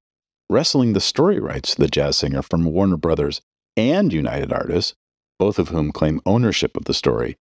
wrestling 0.49 0.93
the 0.93 1.01
story 1.01 1.41
rights 1.41 1.75
to 1.75 1.83
the 1.83 1.89
jazz 1.89 2.17
singer 2.17 2.41
from 2.41 2.65
Warner 2.65 2.97
Brothers 2.97 3.43
and 3.77 4.13
United 4.13 4.53
Artists 4.53 4.95
both 5.39 5.59
of 5.59 5.69
whom 5.69 5.93
claim 5.93 6.21
ownership 6.27 6.77
of 6.77 6.85
the 6.85 6.95
story, 6.95 7.37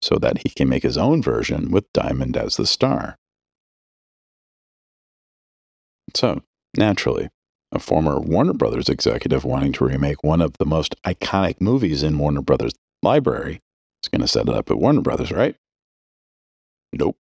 so 0.00 0.16
that 0.16 0.38
he 0.38 0.50
can 0.50 0.68
make 0.68 0.82
his 0.82 0.98
own 0.98 1.22
version 1.22 1.70
with 1.70 1.92
Diamond 1.92 2.36
as 2.36 2.56
the 2.56 2.66
star. 2.66 3.16
So, 6.14 6.42
naturally, 6.76 7.28
a 7.72 7.78
former 7.78 8.18
Warner 8.18 8.54
Brothers 8.54 8.88
executive 8.88 9.44
wanting 9.44 9.72
to 9.74 9.84
remake 9.84 10.24
one 10.24 10.40
of 10.40 10.54
the 10.58 10.66
most 10.66 10.94
iconic 11.02 11.60
movies 11.60 12.02
in 12.02 12.18
Warner 12.18 12.42
Brothers' 12.42 12.72
library 13.02 13.60
is 14.02 14.08
going 14.08 14.22
to 14.22 14.28
set 14.28 14.48
it 14.48 14.54
up 14.54 14.70
at 14.70 14.78
Warner 14.78 15.02
Brothers, 15.02 15.30
right? 15.30 15.56
Nope. 16.92 17.16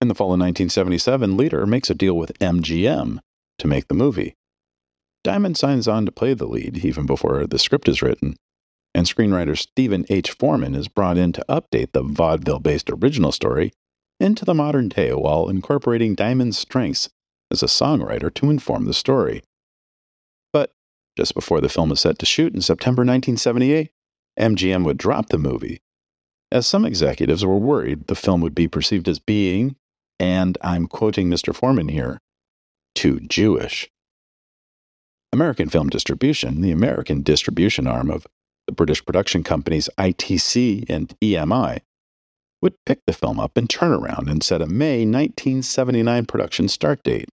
In 0.00 0.08
the 0.08 0.14
fall 0.14 0.28
of 0.28 0.40
1977, 0.40 1.36
Leider 1.36 1.66
makes 1.66 1.90
a 1.90 1.94
deal 1.94 2.16
with 2.16 2.38
MGM 2.38 3.18
to 3.58 3.66
make 3.66 3.88
the 3.88 3.94
movie. 3.94 4.34
Diamond 5.22 5.56
signs 5.56 5.86
on 5.86 6.04
to 6.06 6.12
play 6.12 6.34
the 6.34 6.46
lead 6.46 6.84
even 6.84 7.06
before 7.06 7.46
the 7.46 7.58
script 7.58 7.88
is 7.88 8.02
written, 8.02 8.34
and 8.94 9.06
screenwriter 9.06 9.56
Stephen 9.56 10.04
H. 10.08 10.32
Foreman 10.32 10.74
is 10.74 10.88
brought 10.88 11.18
in 11.18 11.32
to 11.32 11.44
update 11.48 11.92
the 11.92 12.02
vaudeville 12.02 12.58
based 12.58 12.90
original 12.90 13.32
story 13.32 13.72
into 14.20 14.44
the 14.44 14.54
modern 14.54 14.88
day 14.88 15.12
while 15.12 15.48
incorporating 15.48 16.14
Diamond's 16.14 16.58
strengths 16.58 17.08
as 17.50 17.62
a 17.62 17.66
songwriter 17.66 18.32
to 18.34 18.50
inform 18.50 18.84
the 18.84 18.94
story. 18.94 19.42
But 20.52 20.72
just 21.16 21.34
before 21.34 21.60
the 21.60 21.68
film 21.68 21.90
was 21.90 22.00
set 22.00 22.18
to 22.20 22.26
shoot 22.26 22.54
in 22.54 22.60
September 22.60 23.00
1978, 23.00 23.90
MGM 24.38 24.84
would 24.84 24.96
drop 24.96 25.28
the 25.28 25.38
movie, 25.38 25.80
as 26.50 26.66
some 26.66 26.84
executives 26.84 27.44
were 27.44 27.58
worried 27.58 28.06
the 28.06 28.14
film 28.14 28.40
would 28.40 28.54
be 28.54 28.68
perceived 28.68 29.08
as 29.08 29.18
being, 29.18 29.76
and 30.18 30.56
I'm 30.60 30.86
quoting 30.86 31.28
Mr. 31.28 31.54
Foreman 31.54 31.88
here, 31.88 32.20
too 32.94 33.20
Jewish. 33.20 33.90
American 35.32 35.70
Film 35.70 35.88
Distribution, 35.88 36.60
the 36.60 36.70
American 36.70 37.22
distribution 37.22 37.86
arm 37.86 38.10
of 38.10 38.26
the 38.66 38.72
British 38.72 39.04
production 39.04 39.42
companies 39.42 39.88
ITC 39.98 40.88
and 40.88 41.14
EMI, 41.20 41.80
would 42.60 42.74
pick 42.86 43.00
the 43.06 43.12
film 43.12 43.40
up 43.40 43.56
and 43.56 43.68
turn 43.68 43.92
around 43.92 44.28
and 44.28 44.42
set 44.42 44.62
a 44.62 44.66
May 44.66 45.04
1979 45.04 46.26
production 46.26 46.68
start 46.68 47.02
date. 47.02 47.28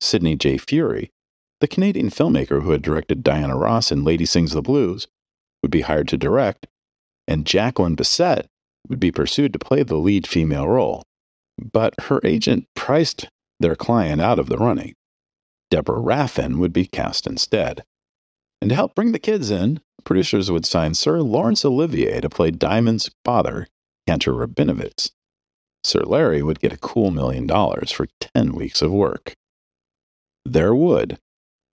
Sidney 0.00 0.36
J. 0.36 0.58
Furie, 0.58 1.10
the 1.60 1.66
Canadian 1.66 2.10
filmmaker 2.10 2.62
who 2.62 2.72
had 2.72 2.82
directed 2.82 3.22
Diana 3.22 3.56
Ross 3.56 3.90
in 3.90 4.04
Lady 4.04 4.26
Sings 4.26 4.52
the 4.52 4.60
Blues, 4.60 5.06
would 5.62 5.70
be 5.70 5.80
hired 5.80 6.08
to 6.08 6.18
direct, 6.18 6.66
and 7.26 7.46
Jacqueline 7.46 7.96
Bisset 7.96 8.46
would 8.88 9.00
be 9.00 9.10
pursued 9.10 9.52
to 9.54 9.58
play 9.58 9.82
the 9.82 9.96
lead 9.96 10.26
female 10.26 10.68
role. 10.68 11.02
But 11.72 11.94
her 12.02 12.20
agent 12.22 12.66
priced 12.76 13.28
their 13.60 13.76
client 13.76 14.20
out 14.20 14.38
of 14.38 14.48
the 14.48 14.58
running. 14.58 14.94
Deborah 15.70 16.00
Raffin 16.00 16.58
would 16.58 16.72
be 16.72 16.86
cast 16.86 17.26
instead. 17.26 17.82
And 18.60 18.68
to 18.68 18.74
help 18.74 18.94
bring 18.94 19.12
the 19.12 19.18
kids 19.18 19.50
in, 19.50 19.80
producers 20.04 20.50
would 20.50 20.66
sign 20.66 20.94
Sir 20.94 21.20
Laurence 21.20 21.64
Olivier 21.64 22.20
to 22.20 22.28
play 22.28 22.50
Diamond's 22.50 23.10
father, 23.24 23.66
Cantor 24.06 24.32
Rabinowitz. 24.32 25.10
Sir 25.82 26.00
Larry 26.00 26.42
would 26.42 26.60
get 26.60 26.72
a 26.72 26.78
cool 26.78 27.10
million 27.10 27.46
dollars 27.46 27.90
for 27.90 28.06
10 28.34 28.52
weeks 28.52 28.80
of 28.80 28.90
work. 28.90 29.34
There 30.44 30.74
would, 30.74 31.18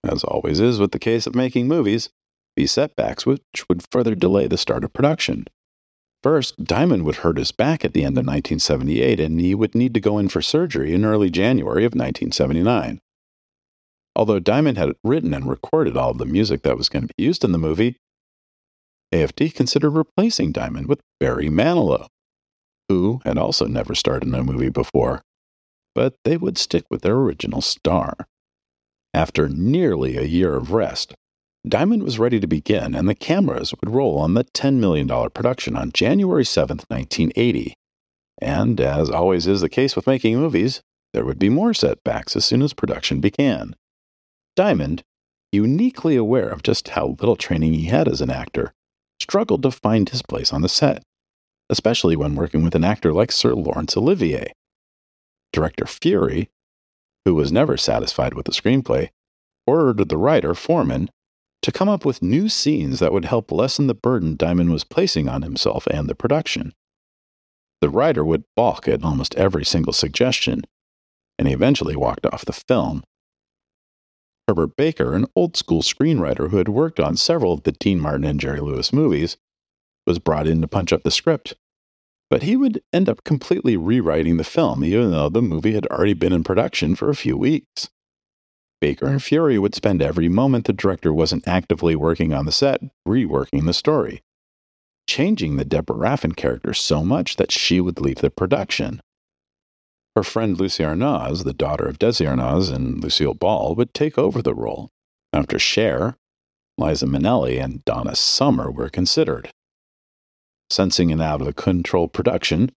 as 0.03 0.23
always 0.23 0.59
is 0.59 0.79
with 0.79 0.91
the 0.91 0.99
case 0.99 1.27
of 1.27 1.35
making 1.35 1.67
movies, 1.67 2.09
be 2.55 2.67
setbacks 2.67 3.25
which 3.25 3.65
would 3.69 3.83
further 3.91 4.15
delay 4.15 4.47
the 4.47 4.57
start 4.57 4.83
of 4.83 4.93
production. 4.93 5.45
First, 6.23 6.63
Diamond 6.63 7.03
would 7.05 7.17
hurt 7.17 7.37
his 7.37 7.51
back 7.51 7.83
at 7.83 7.93
the 7.93 8.01
end 8.01 8.17
of 8.17 8.25
1978 8.25 9.19
and 9.19 9.39
he 9.39 9.55
would 9.55 9.73
need 9.73 9.93
to 9.93 9.99
go 9.99 10.19
in 10.19 10.27
for 10.27 10.41
surgery 10.41 10.93
in 10.93 11.05
early 11.05 11.29
January 11.29 11.83
of 11.83 11.93
1979. 11.93 12.99
Although 14.15 14.39
Diamond 14.39 14.77
had 14.77 14.93
written 15.03 15.33
and 15.33 15.49
recorded 15.49 15.97
all 15.97 16.11
of 16.11 16.17
the 16.17 16.25
music 16.25 16.63
that 16.63 16.77
was 16.77 16.89
going 16.89 17.07
to 17.07 17.13
be 17.17 17.23
used 17.23 17.43
in 17.43 17.53
the 17.53 17.57
movie, 17.57 17.97
AFD 19.13 19.53
considered 19.53 19.91
replacing 19.91 20.51
Diamond 20.51 20.87
with 20.87 21.01
Barry 21.19 21.49
Manilow, 21.49 22.07
who 22.87 23.21
had 23.25 23.37
also 23.37 23.67
never 23.67 23.93
starred 23.93 24.23
in 24.23 24.33
a 24.33 24.43
movie 24.43 24.69
before, 24.69 25.21
but 25.93 26.15
they 26.23 26.37
would 26.37 26.57
stick 26.57 26.85
with 26.89 27.01
their 27.01 27.15
original 27.15 27.61
star. 27.61 28.15
After 29.13 29.49
nearly 29.49 30.17
a 30.17 30.23
year 30.23 30.55
of 30.55 30.71
rest, 30.71 31.13
Diamond 31.67 32.03
was 32.03 32.17
ready 32.17 32.39
to 32.39 32.47
begin, 32.47 32.95
and 32.95 33.07
the 33.07 33.15
cameras 33.15 33.73
would 33.79 33.93
roll 33.93 34.17
on 34.17 34.33
the 34.33 34.45
$10 34.45 34.75
million 34.75 35.07
production 35.29 35.75
on 35.75 35.91
January 35.91 36.45
7, 36.45 36.77
1980. 36.87 37.73
And, 38.41 38.81
as 38.81 39.09
always 39.09 39.45
is 39.45 39.61
the 39.61 39.69
case 39.69 39.95
with 39.95 40.07
making 40.07 40.37
movies, 40.37 40.81
there 41.13 41.25
would 41.25 41.37
be 41.37 41.49
more 41.49 41.73
setbacks 41.73 42.35
as 42.35 42.45
soon 42.45 42.61
as 42.61 42.73
production 42.73 43.19
began. 43.19 43.75
Diamond, 44.55 45.03
uniquely 45.51 46.15
aware 46.15 46.49
of 46.49 46.63
just 46.63 46.89
how 46.89 47.15
little 47.19 47.35
training 47.35 47.73
he 47.73 47.85
had 47.85 48.07
as 48.07 48.21
an 48.21 48.31
actor, 48.31 48.73
struggled 49.21 49.63
to 49.63 49.71
find 49.71 50.09
his 50.09 50.21
place 50.21 50.51
on 50.51 50.61
the 50.61 50.69
set, 50.69 51.03
especially 51.69 52.15
when 52.15 52.35
working 52.35 52.63
with 52.63 52.75
an 52.75 52.83
actor 52.83 53.13
like 53.13 53.31
Sir 53.31 53.53
Laurence 53.53 53.95
Olivier. 53.95 54.51
Director 55.53 55.85
Furie, 55.85 56.49
who 57.25 57.35
was 57.35 57.51
never 57.51 57.77
satisfied 57.77 58.33
with 58.33 58.45
the 58.45 58.51
screenplay, 58.51 59.09
ordered 59.67 60.09
the 60.09 60.17
writer, 60.17 60.55
Foreman, 60.55 61.09
to 61.61 61.71
come 61.71 61.87
up 61.87 62.03
with 62.03 62.23
new 62.23 62.49
scenes 62.49 62.99
that 62.99 63.13
would 63.13 63.25
help 63.25 63.51
lessen 63.51 63.87
the 63.87 63.93
burden 63.93 64.35
Diamond 64.35 64.71
was 64.71 64.83
placing 64.83 65.29
on 65.29 65.43
himself 65.43 65.85
and 65.87 66.09
the 66.09 66.15
production. 66.15 66.73
The 67.81 67.89
writer 67.89 68.25
would 68.25 68.45
balk 68.55 68.87
at 68.87 69.03
almost 69.03 69.35
every 69.35 69.65
single 69.65 69.93
suggestion, 69.93 70.63
and 71.37 71.47
he 71.47 71.53
eventually 71.53 71.95
walked 71.95 72.25
off 72.25 72.45
the 72.45 72.53
film, 72.53 73.03
Herbert 74.51 74.75
Baker, 74.75 75.13
an 75.13 75.27
old 75.33 75.55
school 75.55 75.81
screenwriter 75.81 76.49
who 76.49 76.57
had 76.57 76.67
worked 76.67 76.99
on 76.99 77.15
several 77.15 77.53
of 77.53 77.63
the 77.63 77.71
Dean 77.71 78.01
Martin 78.01 78.25
and 78.25 78.37
Jerry 78.37 78.59
Lewis 78.59 78.91
movies, 78.91 79.37
was 80.05 80.19
brought 80.19 80.45
in 80.45 80.59
to 80.59 80.67
punch 80.67 80.91
up 80.91 81.03
the 81.03 81.09
script. 81.09 81.55
But 82.29 82.43
he 82.43 82.57
would 82.57 82.83
end 82.91 83.07
up 83.07 83.23
completely 83.23 83.77
rewriting 83.77 84.35
the 84.35 84.43
film, 84.43 84.83
even 84.83 85.11
though 85.11 85.29
the 85.29 85.41
movie 85.41 85.71
had 85.71 85.87
already 85.87 86.15
been 86.15 86.33
in 86.33 86.43
production 86.43 86.95
for 86.95 87.09
a 87.09 87.15
few 87.15 87.37
weeks. 87.37 87.91
Baker 88.81 89.07
and 89.07 89.23
Furie 89.23 89.57
would 89.57 89.73
spend 89.73 90.01
every 90.01 90.27
moment 90.27 90.65
the 90.65 90.73
director 90.73 91.13
wasn't 91.13 91.47
actively 91.47 91.95
working 91.95 92.33
on 92.33 92.45
the 92.45 92.51
set 92.51 92.81
reworking 93.07 93.67
the 93.67 93.73
story, 93.73 94.21
changing 95.07 95.55
the 95.55 95.63
Deborah 95.63 95.95
Raffin 95.95 96.33
character 96.33 96.73
so 96.73 97.05
much 97.05 97.37
that 97.37 97.53
she 97.53 97.79
would 97.79 98.01
leave 98.01 98.17
the 98.17 98.29
production. 98.29 98.99
Her 100.15 100.23
friend 100.23 100.59
Lucie 100.59 100.83
Arnaz, 100.83 101.43
the 101.43 101.53
daughter 101.53 101.85
of 101.85 101.99
Desi 101.99 102.27
Arnaz 102.27 102.71
and 102.71 103.01
Lucille 103.01 103.33
Ball, 103.33 103.75
would 103.75 103.93
take 103.93 104.17
over 104.17 104.41
the 104.41 104.53
role 104.53 104.89
after 105.31 105.57
Cher, 105.57 106.17
Liza 106.77 107.05
Minnelli, 107.05 107.63
and 107.63 107.83
Donna 107.85 108.15
Summer 108.15 108.69
were 108.69 108.89
considered. 108.89 109.51
Sensing 110.69 111.11
an 111.11 111.21
out 111.21 111.41
of 111.41 111.55
control 111.55 112.07
production, 112.07 112.71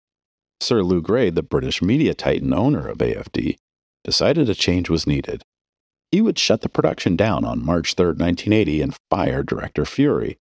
Sir 0.61 0.83
Lew 0.83 1.03
Grade, 1.03 1.35
the 1.35 1.43
British 1.43 1.83
media 1.83 2.14
titan 2.14 2.53
owner 2.53 2.88
of 2.88 2.99
AFD, 2.99 3.57
decided 4.05 4.49
a 4.49 4.55
change 4.55 4.88
was 4.88 5.07
needed 5.07 5.43
he 6.14 6.21
would 6.21 6.38
shut 6.38 6.61
the 6.61 6.69
production 6.69 7.17
down 7.17 7.45
on 7.45 7.67
March 7.67 7.95
3, 7.95 8.07
1980, 8.07 8.83
and 8.83 8.97
fire 9.11 9.43
director 9.43 9.85
Furie. 9.85 10.37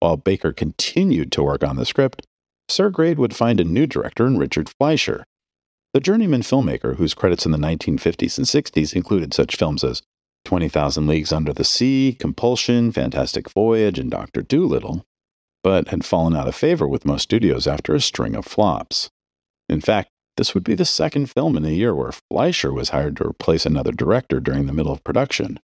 While 0.00 0.16
Baker 0.16 0.52
continued 0.52 1.30
to 1.30 1.42
work 1.44 1.62
on 1.62 1.76
the 1.76 1.86
script, 1.86 2.26
Sir 2.68 2.90
Grade 2.90 3.16
would 3.16 3.32
find 3.32 3.60
a 3.60 3.64
new 3.64 3.86
director 3.86 4.26
in 4.26 4.38
Richard 4.38 4.68
Fleischer, 4.68 5.24
the 5.92 6.00
journeyman 6.00 6.42
filmmaker 6.42 6.96
whose 6.96 7.14
credits 7.14 7.44
in 7.44 7.52
the 7.52 7.58
1950s 7.58 8.38
and 8.38 8.46
60s 8.46 8.94
included 8.94 9.34
such 9.34 9.56
films 9.56 9.84
as 9.84 10.02
20,000 10.44 11.06
Leagues 11.06 11.32
Under 11.32 11.52
the 11.52 11.64
Sea, 11.64 12.16
Compulsion, 12.18 12.90
Fantastic 12.90 13.50
Voyage, 13.50 13.98
and 13.98 14.10
Dr. 14.10 14.42
Dolittle, 14.42 15.04
but 15.62 15.88
had 15.88 16.04
fallen 16.04 16.34
out 16.34 16.48
of 16.48 16.54
favor 16.54 16.88
with 16.88 17.04
most 17.04 17.22
studios 17.22 17.66
after 17.66 17.94
a 17.94 18.00
string 18.00 18.34
of 18.34 18.44
flops. 18.44 19.10
In 19.68 19.80
fact, 19.80 20.08
this 20.36 20.54
would 20.54 20.64
be 20.64 20.74
the 20.74 20.84
second 20.84 21.30
film 21.30 21.56
in 21.56 21.64
a 21.64 21.70
year 21.70 21.94
where 21.94 22.12
Fleischer 22.12 22.72
was 22.72 22.88
hired 22.88 23.16
to 23.18 23.28
replace 23.28 23.66
another 23.66 23.92
director 23.92 24.40
during 24.40 24.66
the 24.66 24.72
middle 24.72 24.92
of 24.92 25.04
production, 25.04 25.60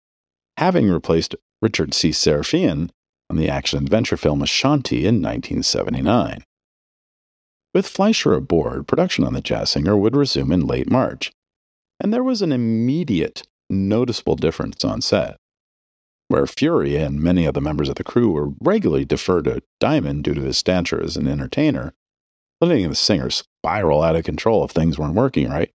having 0.58 0.90
replaced 0.90 1.36
Richard 1.62 1.94
C. 1.94 2.10
Sarafian 2.10 2.90
on 3.30 3.38
the 3.38 3.48
action 3.48 3.82
adventure 3.84 4.18
film 4.18 4.42
Ashanti 4.42 5.06
in 5.06 5.22
1979. 5.22 6.44
With 7.76 7.90
Fleischer 7.90 8.34
aboard, 8.34 8.88
production 8.88 9.26
on 9.26 9.34
The 9.34 9.42
Jazz 9.42 9.72
Singer 9.72 9.98
would 9.98 10.16
resume 10.16 10.54
in 10.54 10.66
late 10.66 10.90
March, 10.90 11.34
and 12.00 12.14
there 12.14 12.24
was 12.24 12.42
an 12.42 12.54
immediate, 12.54 13.44
noticeable 13.70 14.38
difference 14.38 14.86
on 14.86 15.02
set. 15.02 15.36
Where 16.30 16.46
Furie 16.46 16.96
and 16.96 17.22
many 17.22 17.46
of 17.46 17.54
the 17.54 17.60
members 17.60 17.90
of 17.90 17.96
the 17.96 18.04
crew 18.06 18.32
were 18.32 18.54
regularly 18.62 19.04
deferred 19.04 19.44
to 19.44 19.62
Diamond 19.82 20.24
due 20.24 20.34
to 20.36 20.44
his 20.44 20.58
stature 20.58 21.04
as 21.04 21.18
an 21.18 21.28
entertainer, 21.28 21.94
letting 22.62 22.88
the 22.88 22.96
singer 22.96 23.30
spiral 23.30 24.04
out 24.04 24.16
of 24.16 24.24
control 24.24 24.64
if 24.64 24.72
things 24.72 24.98
weren't 24.98 25.14
working 25.14 25.50
right. 25.50 25.72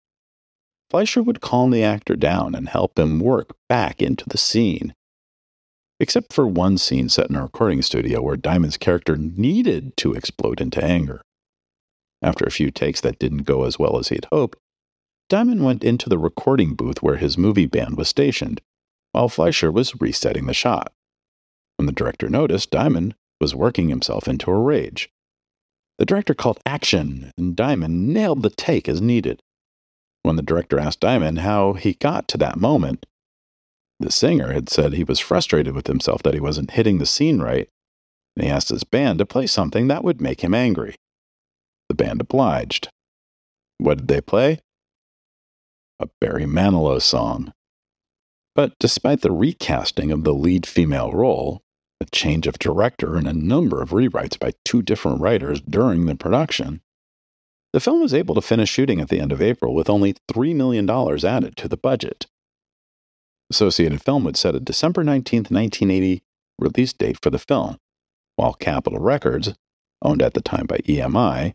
Fleischer 0.91 1.23
would 1.23 1.41
calm 1.41 1.71
the 1.71 1.83
actor 1.83 2.15
down 2.15 2.55
and 2.55 2.69
help 2.69 2.99
him 2.99 3.21
work 3.21 3.57
back 3.71 4.03
into 4.03 4.29
the 4.29 4.37
scene. 4.37 4.95
Except 5.99 6.31
for 6.31 6.47
one 6.47 6.77
scene 6.77 7.09
set 7.09 7.31
in 7.31 7.37
a 7.37 7.43
recording 7.43 7.81
studio 7.81 8.21
where 8.21 8.37
Diamond's 8.37 8.77
character 8.77 9.17
needed 9.17 9.97
to 9.97 10.13
explode 10.13 10.61
into 10.61 10.85
anger. 10.85 11.23
After 12.23 12.45
a 12.45 12.51
few 12.51 12.71
takes 12.71 13.01
that 13.03 13.19
didn't 13.19 13.45
go 13.45 13.65
as 13.65 13.79
well 13.79 13.99
as 13.99 14.09
he'd 14.09 14.27
hoped, 14.33 14.59
Diamond 15.29 15.65
went 15.65 15.85
into 15.85 16.09
the 16.09 16.19
recording 16.19 16.75
booth 16.75 17.03
where 17.03 17.17
his 17.17 17.37
movie 17.37 17.67
band 17.67 17.97
was 17.97 18.09
stationed, 18.09 18.61
while 19.13 19.29
Fleischer 19.29 19.73
was 19.73 20.01
resetting 20.01 20.47
the 20.47 20.55
shot. 20.55 20.93
When 21.77 21.87
the 21.87 21.93
director 21.93 22.29
noticed, 22.29 22.71
Diamond 22.71 23.15
was 23.41 23.55
working 23.55 23.89
himself 23.89 24.29
into 24.29 24.51
a 24.51 24.59
rage. 24.59 25.11
The 25.99 26.07
director 26.07 26.35
called 26.35 26.61
action, 26.65 27.33
and 27.37 27.57
Diamond 27.57 28.09
nailed 28.09 28.43
the 28.43 28.51
take 28.51 28.89
as 28.89 29.01
needed. 29.01 29.43
When 30.23 30.37
the 30.37 30.43
director 30.43 30.79
asked 30.79 31.01
Diamond 31.01 31.41
how 31.41 31.75
he 31.75 31.95
got 31.95 32.29
to 32.29 32.39
that 32.39 32.59
moment, 32.59 33.07
the 33.99 34.11
singer 34.11 34.53
had 34.53 34.69
said 34.69 34.93
he 34.93 35.05
was 35.05 35.21
frustrated 35.21 35.75
with 35.75 35.87
himself 35.87 36.23
that 36.23 36.35
he 36.35 36.41
wasn't 36.41 36.73
hitting 36.73 36.99
the 36.99 37.07
scene 37.07 37.41
right, 37.41 37.69
and 38.37 38.45
he 38.45 38.51
asked 38.51 38.69
his 38.69 38.85
band 38.85 39.19
to 39.19 39.27
play 39.27 39.47
something 39.47 39.89
that 39.89 40.05
would 40.05 40.21
make 40.21 40.43
him 40.43 40.55
angry. 40.55 40.97
Band 41.97 42.21
obliged. 42.21 42.89
What 43.79 43.99
did 43.99 44.09
they 44.09 44.21
play? 44.21 44.61
A 45.99 46.09
Barry 46.21 46.45
Manilow 46.45 47.01
song. 47.01 47.53
But 48.55 48.73
despite 48.79 49.21
the 49.21 49.33
recasting 49.33 50.11
of 50.11 50.25
the 50.25 50.33
lead 50.33 50.67
female 50.67 51.13
role, 51.13 51.63
a 52.01 52.07
change 52.07 52.47
of 52.47 52.59
director, 52.59 53.17
and 53.17 53.27
a 53.27 53.33
number 53.33 53.83
of 53.83 53.91
rewrites 53.91 54.39
by 54.39 54.53
two 54.65 54.83
different 54.83 55.21
writers 55.21 55.61
during 55.61 56.07
the 56.07 56.15
production, 56.15 56.81
the 57.73 57.81
film 57.81 58.01
was 58.01 58.15
able 58.15 58.35
to 58.35 58.41
finish 58.41 58.71
shooting 58.71 59.01
at 59.01 59.09
the 59.09 59.21
end 59.21 59.33
of 59.33 59.43
April 59.43 59.75
with 59.75 59.91
only 59.91 60.15
$3 60.33 60.55
million 60.55 60.89
added 60.89 61.57
to 61.57 61.69
the 61.69 61.77
budget. 61.77 62.27
Associated 63.51 64.03
Film 64.03 64.25
would 64.25 64.37
set 64.37 64.55
a 64.55 64.61
December 64.61 65.05
19, 65.05 65.41
1980 65.41 66.23
release 66.59 66.93
date 66.93 67.19
for 67.23 67.31
the 67.31 67.39
film, 67.39 67.77
while 68.37 68.55
Capitol 68.55 68.99
Records, 68.99 69.55
owned 70.03 70.23
at 70.23 70.35
the 70.35 70.41
time 70.41 70.67
by 70.67 70.79
EMI, 70.79 71.55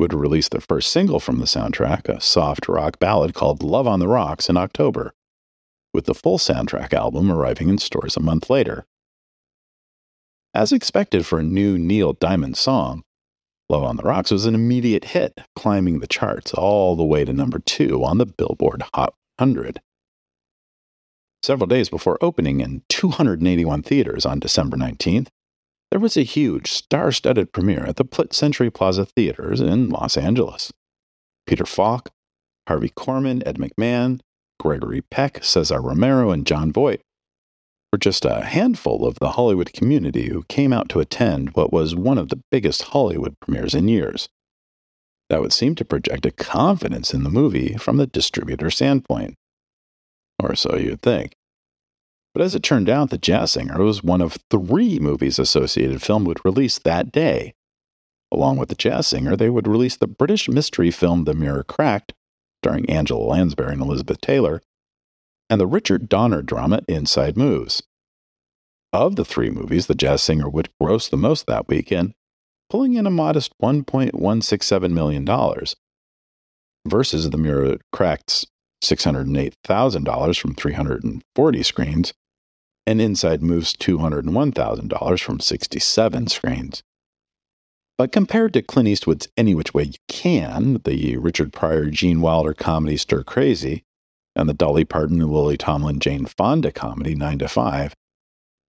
would 0.00 0.14
release 0.14 0.48
the 0.48 0.60
first 0.60 0.90
single 0.90 1.20
from 1.20 1.38
the 1.38 1.44
soundtrack, 1.44 2.08
a 2.08 2.20
soft 2.20 2.68
rock 2.68 2.98
ballad 2.98 3.34
called 3.34 3.62
Love 3.62 3.86
on 3.86 4.00
the 4.00 4.08
Rocks, 4.08 4.48
in 4.48 4.56
October, 4.56 5.12
with 5.92 6.06
the 6.06 6.14
full 6.14 6.38
soundtrack 6.38 6.92
album 6.94 7.30
arriving 7.30 7.68
in 7.68 7.78
stores 7.78 8.16
a 8.16 8.20
month 8.20 8.48
later. 8.48 8.86
As 10.54 10.72
expected 10.72 11.26
for 11.26 11.38
a 11.38 11.44
new 11.44 11.78
Neil 11.78 12.14
Diamond 12.14 12.56
song, 12.56 13.04
Love 13.68 13.84
on 13.84 13.96
the 13.96 14.02
Rocks 14.02 14.30
was 14.30 14.46
an 14.46 14.54
immediate 14.54 15.04
hit, 15.04 15.38
climbing 15.54 16.00
the 16.00 16.08
charts 16.08 16.52
all 16.54 16.96
the 16.96 17.04
way 17.04 17.24
to 17.24 17.32
number 17.32 17.60
two 17.60 18.02
on 18.02 18.18
the 18.18 18.26
Billboard 18.26 18.82
Hot 18.94 19.14
100. 19.36 19.80
Several 21.42 21.68
days 21.68 21.88
before 21.88 22.18
opening 22.20 22.60
in 22.60 22.82
281 22.88 23.82
theaters 23.82 24.26
on 24.26 24.40
December 24.40 24.76
19th, 24.76 25.28
there 25.90 26.00
was 26.00 26.16
a 26.16 26.22
huge, 26.22 26.70
star 26.70 27.12
studded 27.12 27.52
premiere 27.52 27.84
at 27.84 27.96
the 27.96 28.04
Plitt 28.04 28.32
Century 28.32 28.70
Plaza 28.70 29.04
Theaters 29.04 29.60
in 29.60 29.90
Los 29.90 30.16
Angeles. 30.16 30.72
Peter 31.46 31.66
Falk, 31.66 32.10
Harvey 32.68 32.90
Korman, 32.90 33.42
Ed 33.46 33.56
McMahon, 33.56 34.20
Gregory 34.60 35.00
Peck, 35.00 35.42
Cesar 35.42 35.80
Romero, 35.80 36.30
and 36.30 36.46
Jon 36.46 36.72
Voight 36.72 37.00
were 37.92 37.98
just 37.98 38.24
a 38.24 38.44
handful 38.44 39.04
of 39.04 39.18
the 39.18 39.30
Hollywood 39.30 39.72
community 39.72 40.28
who 40.28 40.44
came 40.44 40.72
out 40.72 40.88
to 40.90 41.00
attend 41.00 41.50
what 41.50 41.72
was 41.72 41.96
one 41.96 42.18
of 42.18 42.28
the 42.28 42.40
biggest 42.50 42.82
Hollywood 42.82 43.34
premieres 43.40 43.74
in 43.74 43.88
years. 43.88 44.28
That 45.28 45.40
would 45.40 45.52
seem 45.52 45.74
to 45.76 45.84
project 45.84 46.26
a 46.26 46.30
confidence 46.30 47.12
in 47.12 47.24
the 47.24 47.30
movie 47.30 47.76
from 47.76 47.96
the 47.96 48.06
distributor 48.06 48.70
standpoint. 48.70 49.34
Or 50.42 50.54
so 50.54 50.76
you'd 50.76 51.02
think. 51.02 51.34
But 52.32 52.42
as 52.42 52.54
it 52.54 52.62
turned 52.62 52.88
out, 52.88 53.10
The 53.10 53.18
Jazz 53.18 53.52
Singer 53.52 53.82
was 53.82 54.04
one 54.04 54.20
of 54.20 54.38
three 54.50 54.98
movies 54.98 55.38
Associated 55.38 56.00
Film 56.00 56.24
would 56.24 56.44
release 56.44 56.78
that 56.78 57.10
day. 57.10 57.54
Along 58.32 58.56
with 58.56 58.68
The 58.68 58.76
Jazz 58.76 59.08
Singer, 59.08 59.34
they 59.36 59.50
would 59.50 59.66
release 59.66 59.96
the 59.96 60.06
British 60.06 60.48
mystery 60.48 60.92
film 60.92 61.24
The 61.24 61.34
Mirror 61.34 61.64
Cracked, 61.64 62.12
starring 62.62 62.88
Angela 62.88 63.24
Lansbury 63.24 63.72
and 63.72 63.82
Elizabeth 63.82 64.20
Taylor, 64.20 64.62
and 65.48 65.60
the 65.60 65.66
Richard 65.66 66.08
Donner 66.08 66.42
drama 66.42 66.82
Inside 66.86 67.36
Moves. 67.36 67.82
Of 68.92 69.16
the 69.16 69.24
three 69.24 69.50
movies, 69.50 69.86
The 69.86 69.96
Jazz 69.96 70.22
Singer 70.22 70.48
would 70.48 70.68
gross 70.80 71.08
the 71.08 71.16
most 71.16 71.46
that 71.46 71.66
weekend, 71.66 72.14
pulling 72.68 72.94
in 72.94 73.06
a 73.06 73.10
modest 73.10 73.58
$1.167 73.60 74.90
million, 74.92 75.26
versus 76.86 77.28
The 77.28 77.38
Mirror 77.38 77.78
Cracked's 77.92 78.46
$608,000 78.84 80.40
from 80.40 80.54
340 80.54 81.62
screens, 81.64 82.14
and 82.86 83.00
Inside 83.00 83.42
Moves 83.42 83.74
$201,000 83.74 85.22
from 85.22 85.40
67 85.40 86.26
screens. 86.28 86.82
But 87.98 88.12
compared 88.12 88.54
to 88.54 88.62
Clint 88.62 88.88
Eastwood's 88.88 89.28
Any 89.36 89.54
Which 89.54 89.74
Way 89.74 89.84
You 89.84 89.98
Can, 90.08 90.80
the 90.84 91.16
Richard 91.18 91.52
Pryor 91.52 91.90
Gene 91.90 92.20
Wilder 92.22 92.54
comedy 92.54 92.96
Stir 92.96 93.22
Crazy, 93.22 93.84
and 94.34 94.48
the 94.48 94.54
Dolly 94.54 94.84
Parton 94.84 95.20
and 95.20 95.30
Lily 95.30 95.56
Tomlin 95.56 96.00
Jane 96.00 96.24
Fonda 96.24 96.72
comedy 96.72 97.14
9 97.14 97.40
to 97.40 97.48
5, 97.48 97.94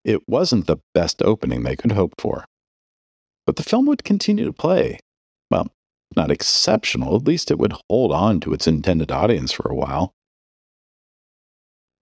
it 0.05 0.29
wasn't 0.29 0.67
the 0.67 0.79
best 0.95 1.23
opening 1.23 1.63
they 1.63 1.77
could 1.77 1.93
hope 1.93 2.15
for. 2.19 2.45
But 3.47 3.57
the 3.57 3.63
film 3.63 3.87
would 3.87 4.03
continue 4.03 4.45
to 4.45 4.53
play. 4.53 4.99
Well, 5.51 5.69
not 6.17 6.31
exceptional, 6.31 7.15
at 7.15 7.27
least 7.27 7.51
it 7.51 7.59
would 7.59 7.75
hold 7.89 8.11
on 8.13 8.41
to 8.41 8.53
its 8.53 8.67
intended 8.67 9.13
audience 9.13 9.53
for 9.53 9.71
a 9.71 9.75
while. 9.75 10.13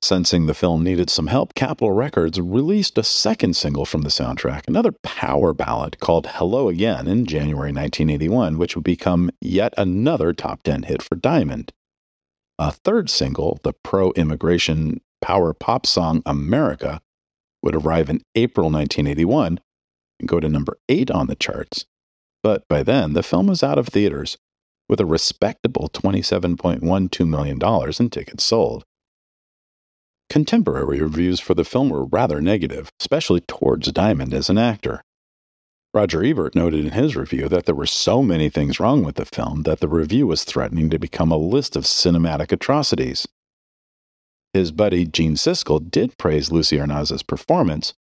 Sensing 0.01 0.47
the 0.47 0.55
film 0.55 0.85
needed 0.85 1.11
some 1.11 1.27
help, 1.27 1.55
Capitol 1.55 1.91
Records 1.91 2.41
released 2.41 2.97
a 2.99 3.03
second 3.03 3.57
single 3.57 3.85
from 3.85 4.03
the 4.03 4.09
soundtrack, 4.09 4.69
another 4.69 4.93
power 5.03 5.53
ballad 5.53 5.99
called 5.99 6.29
Hello 6.29 6.69
Again 6.69 7.09
in 7.09 7.27
January 7.27 7.73
1981, 7.73 8.59
which 8.59 8.77
would 8.77 8.85
become 8.85 9.31
yet 9.41 9.75
another 9.77 10.33
top 10.33 10.63
10 10.63 10.85
hit 10.85 11.03
for 11.03 11.17
Diamond. 11.17 11.73
A 12.61 12.71
third 12.71 13.11
single, 13.11 13.59
the 13.65 13.73
pro 13.73 14.13
immigration 14.13 15.01
power 15.21 15.53
pop 15.53 15.85
song 15.85 16.23
America, 16.25 17.01
would 17.63 17.75
arrive 17.75 18.09
in 18.09 18.23
April 18.37 18.71
1981 18.71 19.59
and 20.21 20.29
go 20.29 20.39
to 20.39 20.49
number 20.49 20.79
eight 20.89 21.11
on 21.11 21.27
the 21.27 21.37
charts, 21.37 21.87
But 22.43 22.67
by 22.69 22.85
then, 22.85 23.15
the 23.15 23.25
film 23.25 23.49
was 23.49 23.65
out 23.65 23.79
of 23.79 23.89
theaters 23.89 24.39
with 24.89 25.01
a 25.01 25.07
respectable 25.07 25.89
$27.12 25.93 27.29
million 27.29 27.59
in 28.01 28.11
tickets 28.11 28.45
sold. 28.45 28.85
Contemporary 30.31 31.01
reviews 31.01 31.41
for 31.41 31.55
the 31.55 31.65
film 31.65 31.89
were 31.89 32.05
rather 32.05 32.41
negative, 32.41 32.93
especially 33.01 33.41
towards 33.41 33.91
Diamond 33.93 34.35
as 34.35 34.51
an 34.51 34.59
actor. 34.59 35.03
Roger 35.95 36.23
Ebert 36.23 36.55
noted 36.55 36.85
in 36.85 36.91
his 36.91 37.17
review 37.17 37.49
that 37.49 37.65
there 37.65 37.75
were 37.75 37.87
so 37.87 38.23
many 38.23 38.51
things 38.51 38.79
wrong 38.79 39.03
with 39.03 39.15
the 39.15 39.25
film 39.25 39.63
that 39.63 39.81
the 39.81 39.89
review 39.89 40.27
was 40.27 40.45
threatening 40.45 40.91
to 40.91 40.99
become 40.99 41.33
a 41.33 41.39
list 41.39 41.77
of 41.77 41.85
cinematic 41.85 42.53
atrocities. 42.53 43.27
His 44.53 44.71
buddy 44.71 45.07
Gene 45.07 45.35
Siskel 45.35 45.91
did 45.91 46.19
praise 46.19 46.53
Lucie 46.53 46.79
Arnaz's 46.79 47.23
performance, 47.23 47.95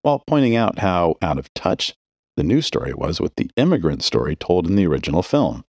while 0.00 0.22
pointing 0.26 0.56
out 0.56 0.78
how 0.78 1.16
out 1.20 1.38
of 1.38 1.52
touch 1.52 1.94
the 2.36 2.42
new 2.42 2.62
story 2.62 2.94
was 2.94 3.20
with 3.20 3.36
the 3.36 3.50
immigrant 3.56 4.02
story 4.02 4.34
told 4.34 4.66
in 4.66 4.76
the 4.76 4.86
original 4.86 5.22
film. 5.22 5.64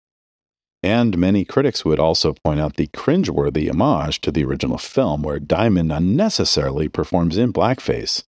And 0.85 1.17
many 1.17 1.45
critics 1.45 1.83
would 1.83 1.99
also 1.99 2.33
point 2.43 2.59
out 2.59 2.75
the 2.75 2.85
cringeworthy 2.85 3.67
homage 3.71 4.21
to 4.21 4.31
the 4.31 4.45
original 4.45 4.77
film, 4.77 5.23
where 5.23 5.39
Diamond 5.39 5.91
unnecessarily 5.91 6.89
performs 6.89 7.37
in 7.39 7.51
blackface, 7.51 8.23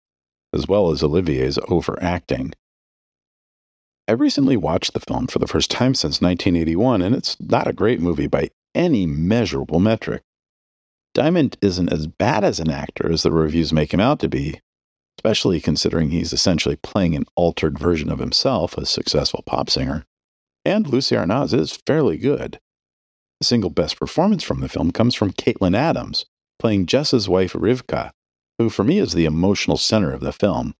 as 0.55 0.67
well 0.67 0.91
as 0.91 1.03
Olivier's 1.03 1.59
overacting. 1.69 2.55
I 4.09 4.13
recently 4.13 4.57
watched 4.57 4.95
the 4.95 5.01
film 5.01 5.27
for 5.27 5.39
the 5.39 5.47
first 5.47 5.71
time 5.71 5.95
since 5.95 6.23
1981, 6.23 7.03
and 7.03 7.15
it's 7.15 7.37
not 7.39 7.67
a 7.67 7.75
great 7.75 8.01
movie 8.01 8.27
by 8.27 8.49
any 8.75 9.05
measurable 9.05 9.79
metric. 9.79 10.23
Diamond 11.13 11.59
isn't 11.61 11.93
as 11.93 12.07
bad 12.07 12.43
as 12.43 12.59
an 12.59 12.71
actor 12.71 13.13
as 13.13 13.23
the 13.23 13.33
reviews 13.33 13.71
make 13.71 13.93
him 13.93 14.01
out 14.01 14.19
to 14.21 14.31
be, 14.31 14.61
especially 15.19 15.61
considering 15.61 16.09
he's 16.09 16.33
essentially 16.33 16.77
playing 16.77 17.15
an 17.15 17.27
altered 17.35 17.79
version 17.79 18.11
of 18.11 18.19
himself, 18.19 18.79
a 18.79 18.87
successful 18.87 19.43
pop 19.45 19.69
singer. 19.69 20.07
And 20.67 20.89
Lucie 20.89 21.15
Arnaz 21.15 21.55
is 21.55 21.79
fairly 21.87 22.19
good. 22.19 22.59
The 23.39 23.47
single 23.47 23.71
best 23.71 24.01
performance 24.01 24.43
from 24.43 24.59
the 24.59 24.69
film 24.69 24.91
comes 24.91 25.15
from 25.15 25.31
Catlin 25.31 25.77
Adams, 25.77 26.27
playing 26.59 26.87
Jess's 26.87 27.29
wife 27.29 27.53
Rivka, 27.53 28.11
who 28.59 28.69
for 28.69 28.83
me 28.83 28.99
is 28.99 29.13
the 29.13 29.27
emotional 29.27 29.77
center 29.77 30.13
of 30.13 30.23
the 30.23 30.33
film. 30.33 30.75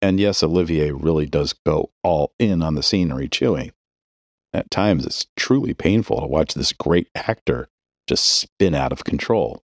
And 0.00 0.18
yes, 0.18 0.42
Olivier 0.42 0.92
really 0.92 1.26
does 1.26 1.52
go 1.52 1.90
all 2.02 2.32
in 2.38 2.62
on 2.62 2.76
the 2.76 2.82
scenery 2.82 3.28
chewing. 3.28 3.72
At 4.54 4.70
times, 4.70 5.04
it's 5.04 5.26
truly 5.36 5.74
painful 5.74 6.22
to 6.22 6.26
watch 6.26 6.54
this 6.54 6.72
great 6.72 7.10
actor 7.14 7.68
just 8.08 8.24
spin 8.24 8.74
out 8.74 8.90
of 8.90 9.04
control. 9.04 9.62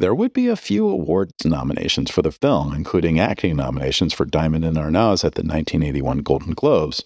There 0.00 0.16
would 0.16 0.32
be 0.32 0.48
a 0.48 0.56
few 0.56 0.88
awards 0.88 1.44
nominations 1.44 2.10
for 2.10 2.22
the 2.22 2.32
film, 2.32 2.74
including 2.74 3.20
acting 3.20 3.54
nominations 3.54 4.12
for 4.12 4.24
Diamond 4.24 4.64
and 4.64 4.76
Arnaz 4.76 5.24
at 5.24 5.36
the 5.36 5.42
1981 5.42 6.18
Golden 6.18 6.54
Globes, 6.54 7.04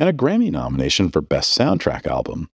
and 0.00 0.08
a 0.08 0.14
Grammy 0.14 0.50
nomination 0.50 1.10
for 1.10 1.20
Best 1.20 1.56
Soundtrack 1.56 2.06
Album. 2.06 2.48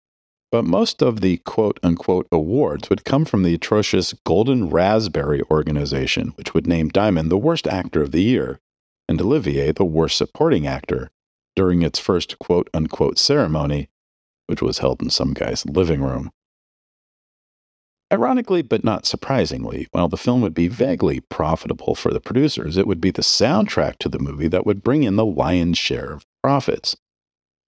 But 0.51 0.65
most 0.65 1.03
of 1.03 1.21
the 1.21 1.37
quote 1.37 1.79
unquote 1.83 2.27
awards 2.31 2.89
would 2.89 3.05
come 3.05 3.23
from 3.23 3.43
the 3.43 3.53
atrocious 3.53 4.13
Golden 4.25 4.69
Raspberry 4.69 5.43
organization, 5.51 6.29
which 6.37 6.55
would 6.55 6.65
name 6.65 6.89
Diamond 6.89 7.29
the 7.29 7.37
worst 7.37 7.67
actor 7.67 8.01
of 8.01 8.11
the 8.11 8.23
year 8.23 8.59
and 9.07 9.21
Olivier 9.21 9.71
the 9.71 9.85
worst 9.85 10.17
supporting 10.17 10.65
actor 10.65 11.11
during 11.55 11.83
its 11.83 11.99
first 11.99 12.39
quote 12.39 12.67
unquote 12.73 13.19
ceremony, 13.19 13.89
which 14.47 14.63
was 14.63 14.79
held 14.79 15.03
in 15.03 15.11
some 15.11 15.33
guy's 15.33 15.67
living 15.67 16.01
room. 16.01 16.31
Ironically, 18.11 18.63
but 18.63 18.83
not 18.83 19.05
surprisingly, 19.05 19.87
while 19.91 20.07
the 20.07 20.17
film 20.17 20.41
would 20.41 20.53
be 20.55 20.67
vaguely 20.67 21.19
profitable 21.19 21.93
for 21.93 22.11
the 22.11 22.19
producers, 22.19 22.77
it 22.77 22.87
would 22.87 23.01
be 23.01 23.11
the 23.11 23.21
soundtrack 23.21 23.97
to 23.99 24.09
the 24.09 24.19
movie 24.19 24.47
that 24.47 24.65
would 24.65 24.83
bring 24.83 25.03
in 25.03 25.15
the 25.15 25.25
lion's 25.25 25.77
share 25.77 26.13
of 26.13 26.25
profits. 26.41 26.95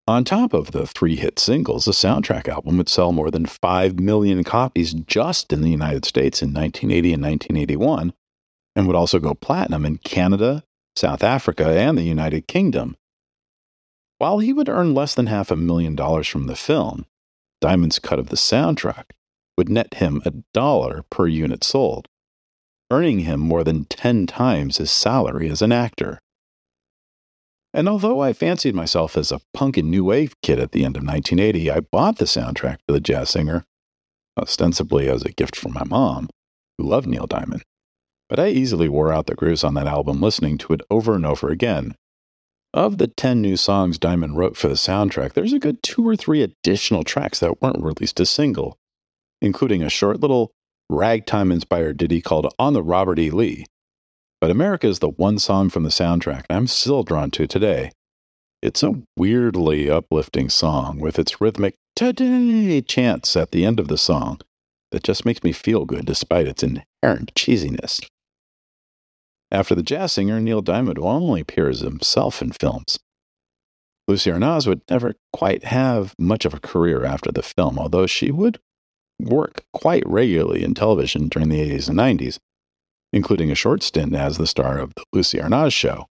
On 0.07 0.23
top 0.23 0.53
of 0.53 0.71
the 0.71 0.87
three 0.87 1.17
hit 1.17 1.37
singles, 1.37 1.83
the 1.83 1.91
soundtrack 1.91 2.47
album 2.47 2.77
would 2.77 2.87
sell 2.87 3.11
more 3.11 3.29
than 3.29 3.45
5 3.45 3.99
million 3.99 4.41
copies 4.45 4.93
just 4.93 5.51
in 5.51 5.61
the 5.61 5.69
United 5.69 6.05
States 6.05 6.41
in 6.41 6.53
1980 6.53 7.13
and 7.13 7.23
1981, 7.23 8.13
and 8.73 8.87
would 8.87 8.95
also 8.95 9.19
go 9.19 9.33
platinum 9.33 9.85
in 9.85 9.97
Canada, 9.97 10.63
South 10.95 11.23
Africa, 11.23 11.67
and 11.67 11.97
the 11.97 12.03
United 12.03 12.47
Kingdom. 12.47 12.95
While 14.17 14.39
he 14.39 14.53
would 14.53 14.69
earn 14.69 14.93
less 14.93 15.13
than 15.13 15.27
half 15.27 15.51
a 15.51 15.57
million 15.57 15.93
dollars 15.93 16.27
from 16.27 16.47
the 16.47 16.55
film, 16.55 17.05
Diamond's 17.59 17.99
cut 17.99 18.17
of 18.17 18.29
the 18.29 18.37
soundtrack 18.37 19.11
would 19.57 19.67
net 19.67 19.95
him 19.95 20.21
a 20.23 20.31
dollar 20.53 21.03
per 21.09 21.27
unit 21.27 21.65
sold, 21.65 22.07
earning 22.89 23.19
him 23.19 23.41
more 23.41 23.65
than 23.65 23.83
10 23.83 24.25
times 24.25 24.77
his 24.77 24.89
salary 24.89 25.49
as 25.49 25.61
an 25.61 25.73
actor. 25.73 26.21
And 27.77 27.87
although 27.87 28.21
I 28.21 28.33
fancied 28.33 28.73
myself 28.73 29.15
as 29.15 29.31
a 29.31 29.39
punk 29.53 29.77
and 29.77 29.91
new 29.91 30.03
wave 30.03 30.33
kid 30.41 30.57
at 30.57 30.71
the 30.71 30.83
end 30.83 30.97
of 30.97 31.03
1980, 31.03 31.69
I 31.69 31.81
bought 31.81 32.17
the 32.17 32.25
soundtrack 32.25 32.77
to 32.87 32.93
The 32.93 32.99
Jazz 32.99 33.29
Singer, 33.29 33.65
ostensibly 34.35 35.07
as 35.07 35.21
a 35.21 35.31
gift 35.31 35.55
from 35.55 35.73
my 35.73 35.83
mom, 35.83 36.27
who 36.79 36.85
loved 36.85 37.05
Neil 37.05 37.27
Diamond. 37.27 37.61
But 38.29 38.39
I 38.39 38.47
easily 38.47 38.89
wore 38.89 39.13
out 39.13 39.27
the 39.27 39.35
grooves 39.35 39.63
on 39.63 39.75
that 39.75 39.85
album 39.85 40.19
listening 40.21 40.57
to 40.57 40.73
it 40.73 40.81
over 40.89 41.13
and 41.13 41.23
over 41.23 41.49
again. 41.49 41.93
Of 42.73 42.97
the 42.97 43.05
10 43.05 43.43
new 43.43 43.55
songs 43.55 43.99
Diamond 43.99 44.37
wrote 44.37 44.57
for 44.57 44.69
the 44.69 44.73
soundtrack, 44.73 45.33
there's 45.33 45.53
a 45.53 45.59
good 45.59 45.83
two 45.83 46.01
or 46.01 46.15
three 46.15 46.41
additional 46.41 47.03
tracks 47.03 47.39
that 47.41 47.61
weren't 47.61 47.83
released 47.83 48.19
as 48.19 48.31
single, 48.31 48.75
including 49.39 49.83
a 49.83 49.89
short 49.89 50.19
little 50.19 50.49
ragtime 50.89 51.51
inspired 51.51 51.97
ditty 51.97 52.21
called 52.21 52.51
On 52.57 52.73
the 52.73 52.81
Robert 52.81 53.19
E. 53.19 53.29
Lee, 53.29 53.65
but 54.39 54.51
America 54.51 54.87
is 54.87 54.99
the 54.99 55.09
one 55.09 55.39
song 55.39 55.69
from 55.69 55.83
the 55.83 55.89
soundtrack 55.89 56.43
I'm 56.49 56.67
still 56.67 57.03
drawn 57.03 57.31
to 57.31 57.47
today. 57.47 57.91
It's 58.61 58.83
a 58.83 59.01
weirdly 59.15 59.89
uplifting 59.89 60.49
song 60.49 60.99
with 60.99 61.19
its 61.19 61.39
rhythmic 61.39 61.75
today 61.95 62.81
chants 62.81 63.35
at 63.35 63.51
the 63.51 63.65
end 63.65 63.79
of 63.79 63.87
the 63.87 63.97
song 63.97 64.39
that 64.91 65.03
just 65.03 65.25
makes 65.25 65.43
me 65.43 65.51
feel 65.51 65.85
good 65.85 66.05
despite 66.05 66.47
its 66.47 66.63
inherent 66.63 67.33
cheesiness. 67.35 68.01
After 69.51 69.75
the 69.75 69.83
jazz 69.83 70.13
singer, 70.13 70.39
Neil 70.39 70.61
Diamond 70.61 70.97
will 70.97 71.07
only 71.07 71.41
appear 71.41 71.69
as 71.69 71.79
himself 71.79 72.41
in 72.41 72.51
films. 72.51 72.99
Lucie 74.07 74.31
Arnaz 74.31 74.67
would 74.67 74.81
never 74.89 75.15
quite 75.33 75.65
have 75.65 76.13
much 76.17 76.45
of 76.45 76.53
a 76.53 76.59
career 76.59 77.03
after 77.03 77.31
the 77.31 77.43
film, 77.43 77.77
although 77.77 78.07
she 78.07 78.31
would 78.31 78.59
work 79.19 79.63
quite 79.73 80.07
regularly 80.07 80.63
in 80.63 80.73
television 80.73 81.27
during 81.27 81.49
the 81.49 81.59
80s 81.59 81.89
and 81.89 81.97
90s, 81.97 82.39
including 83.13 83.51
a 83.51 83.55
short 83.55 83.83
stint 83.83 84.13
as 84.13 84.37
the 84.37 84.47
star 84.47 84.77
of 84.77 84.93
The 84.95 85.03
Lucie 85.13 85.39
Arnaz 85.39 85.73
Show, 85.73 86.07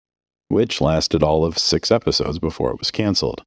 which 0.48 0.80
lasted 0.80 1.22
all 1.22 1.44
of 1.44 1.58
six 1.58 1.90
episodes 1.90 2.38
before 2.38 2.70
it 2.70 2.78
was 2.78 2.90
canceled. 2.90 3.42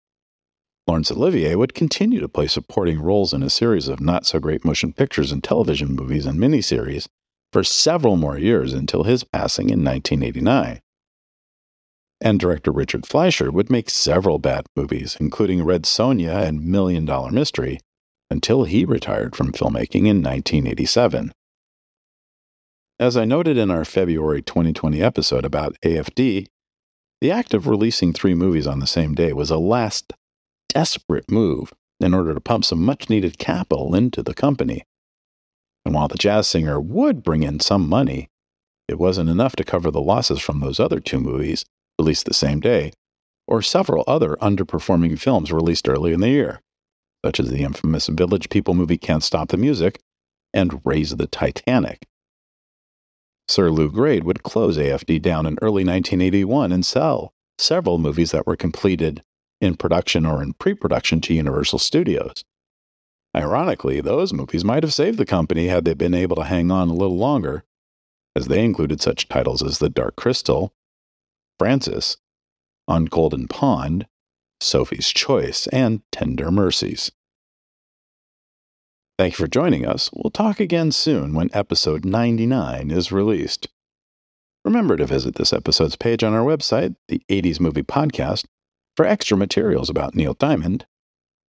Laurence 0.87 1.11
Olivier 1.11 1.55
would 1.55 1.73
continue 1.73 2.21
to 2.21 2.29
play 2.29 2.47
supporting 2.47 3.01
roles 3.01 3.33
in 3.33 3.43
a 3.43 3.49
series 3.49 3.87
of 3.87 3.99
not 3.99 4.25
so 4.25 4.39
great 4.39 4.63
motion 4.63 4.93
pictures 4.93 5.31
and 5.31 5.43
television 5.43 5.95
movies 5.95 6.25
and 6.25 6.39
miniseries 6.39 7.07
for 7.51 7.63
several 7.63 8.15
more 8.15 8.37
years 8.37 8.73
until 8.73 9.03
his 9.03 9.23
passing 9.23 9.69
in 9.69 9.83
1989. 9.83 10.79
And 12.19 12.39
director 12.39 12.71
Richard 12.71 13.05
Fleischer 13.05 13.51
would 13.51 13.69
make 13.69 13.89
several 13.89 14.39
bad 14.39 14.65
movies, 14.75 15.17
including 15.19 15.63
Red 15.63 15.83
Sonja 15.83 16.43
and 16.47 16.65
Million 16.65 17.05
Dollar 17.05 17.31
Mystery, 17.31 17.79
until 18.29 18.63
he 18.63 18.85
retired 18.85 19.35
from 19.35 19.51
filmmaking 19.51 20.07
in 20.07 20.23
1987. 20.23 21.31
As 22.99 23.15
I 23.15 23.25
noted 23.25 23.57
in 23.57 23.69
our 23.69 23.85
February 23.85 24.41
2020 24.41 25.03
episode 25.03 25.45
about 25.45 25.77
AFD, 25.85 26.47
the 27.21 27.31
act 27.31 27.53
of 27.53 27.67
releasing 27.67 28.11
three 28.11 28.33
movies 28.33 28.65
on 28.65 28.79
the 28.79 28.87
same 28.87 29.13
day 29.13 29.33
was 29.33 29.51
a 29.51 29.57
last 29.59 30.13
desperate 30.69 31.29
move 31.29 31.71
in 31.99 32.15
order 32.15 32.33
to 32.33 32.41
pump 32.41 32.65
some 32.65 32.83
much 32.83 33.07
needed 33.07 33.37
capital 33.37 33.93
into 33.93 34.23
the 34.23 34.33
company. 34.33 34.83
And 35.85 35.93
while 35.93 36.07
the 36.07 36.17
jazz 36.17 36.47
singer 36.47 36.81
would 36.81 37.21
bring 37.21 37.43
in 37.43 37.59
some 37.59 37.87
money, 37.87 38.29
it 38.87 38.97
wasn't 38.97 39.29
enough 39.29 39.55
to 39.57 39.63
cover 39.63 39.91
the 39.91 40.01
losses 40.01 40.39
from 40.39 40.59
those 40.59 40.79
other 40.79 40.99
two 40.99 41.19
movies, 41.19 41.65
released 41.99 42.25
the 42.25 42.33
same 42.33 42.59
day, 42.59 42.93
or 43.47 43.61
several 43.61 44.05
other 44.07 44.37
underperforming 44.37 45.19
films 45.19 45.51
released 45.51 45.87
early 45.87 46.13
in 46.13 46.19
the 46.19 46.29
year, 46.29 46.61
such 47.23 47.39
as 47.39 47.51
the 47.51 47.61
infamous 47.61 48.07
Village 48.07 48.49
People 48.49 48.73
movie 48.73 48.97
Can't 48.97 49.23
Stop 49.23 49.49
the 49.49 49.57
Music 49.57 49.99
and 50.51 50.81
Raise 50.83 51.15
the 51.15 51.27
Titanic. 51.27 51.99
Sir 53.49 53.71
Lew 53.71 53.89
Grade 53.89 54.23
would 54.23 54.43
close 54.43 54.77
AFD 54.77 55.21
down 55.21 55.45
in 55.45 55.57
early 55.61 55.83
1981 55.83 56.71
and 56.71 56.85
sell 56.85 57.33
several 57.57 57.97
movies 57.97 58.31
that 58.31 58.45
were 58.45 58.55
completed 58.55 59.23
in 59.61 59.75
production 59.75 60.25
or 60.25 60.43
in 60.43 60.53
pre 60.53 60.73
production 60.73 61.21
to 61.21 61.33
Universal 61.33 61.79
Studios. 61.79 62.43
Ironically, 63.35 64.01
those 64.01 64.33
movies 64.33 64.65
might 64.65 64.83
have 64.83 64.93
saved 64.93 65.17
the 65.17 65.25
company 65.25 65.67
had 65.67 65.85
they 65.85 65.93
been 65.93 66.13
able 66.13 66.35
to 66.37 66.43
hang 66.43 66.71
on 66.71 66.89
a 66.89 66.93
little 66.93 67.17
longer, 67.17 67.63
as 68.35 68.47
they 68.47 68.63
included 68.63 69.01
such 69.01 69.27
titles 69.27 69.63
as 69.63 69.79
The 69.79 69.89
Dark 69.89 70.15
Crystal, 70.15 70.73
Frances, 71.59 72.17
On 72.87 73.05
Golden 73.05 73.47
Pond, 73.47 74.07
Sophie's 74.59 75.09
Choice, 75.09 75.67
and 75.67 76.01
Tender 76.11 76.51
Mercies. 76.51 77.11
Thank 79.17 79.33
you 79.33 79.45
for 79.45 79.49
joining 79.49 79.85
us. 79.85 80.11
We'll 80.13 80.29
talk 80.29 80.59
again 80.59 80.91
soon 80.91 81.33
when 81.33 81.49
episode 81.51 82.05
99 82.05 82.91
is 82.91 83.11
released. 83.11 83.67
Remember 84.63 84.95
to 84.95 85.05
visit 85.07 85.35
this 85.35 85.53
episode's 85.53 85.95
page 85.95 86.23
on 86.23 86.33
our 86.33 86.43
website, 86.43 86.95
the 87.07 87.21
80s 87.29 87.59
Movie 87.59 87.81
Podcast, 87.81 88.45
for 88.95 89.05
extra 89.05 89.35
materials 89.35 89.89
about 89.89 90.13
Neil 90.13 90.35
Diamond 90.35 90.85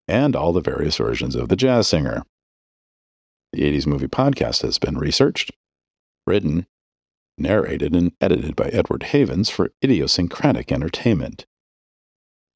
and 0.06 0.34
all 0.34 0.54
the 0.54 0.62
various 0.62 0.96
versions 0.96 1.34
of 1.34 1.50
the 1.50 1.56
jazz 1.56 1.86
singer. 1.88 2.22
The 3.52 3.62
80s 3.62 3.86
Movie 3.86 4.08
Podcast 4.08 4.62
has 4.62 4.78
been 4.78 4.96
researched, 4.96 5.50
written, 6.26 6.66
narrated, 7.36 7.94
and 7.94 8.12
edited 8.20 8.56
by 8.56 8.68
Edward 8.68 9.02
Havens 9.04 9.50
for 9.50 9.72
idiosyncratic 9.84 10.72
entertainment. 10.72 11.44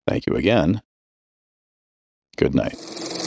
Thank 0.08 0.26
you 0.26 0.36
again. 0.36 0.80
Good 2.36 2.54
night. 2.54 3.21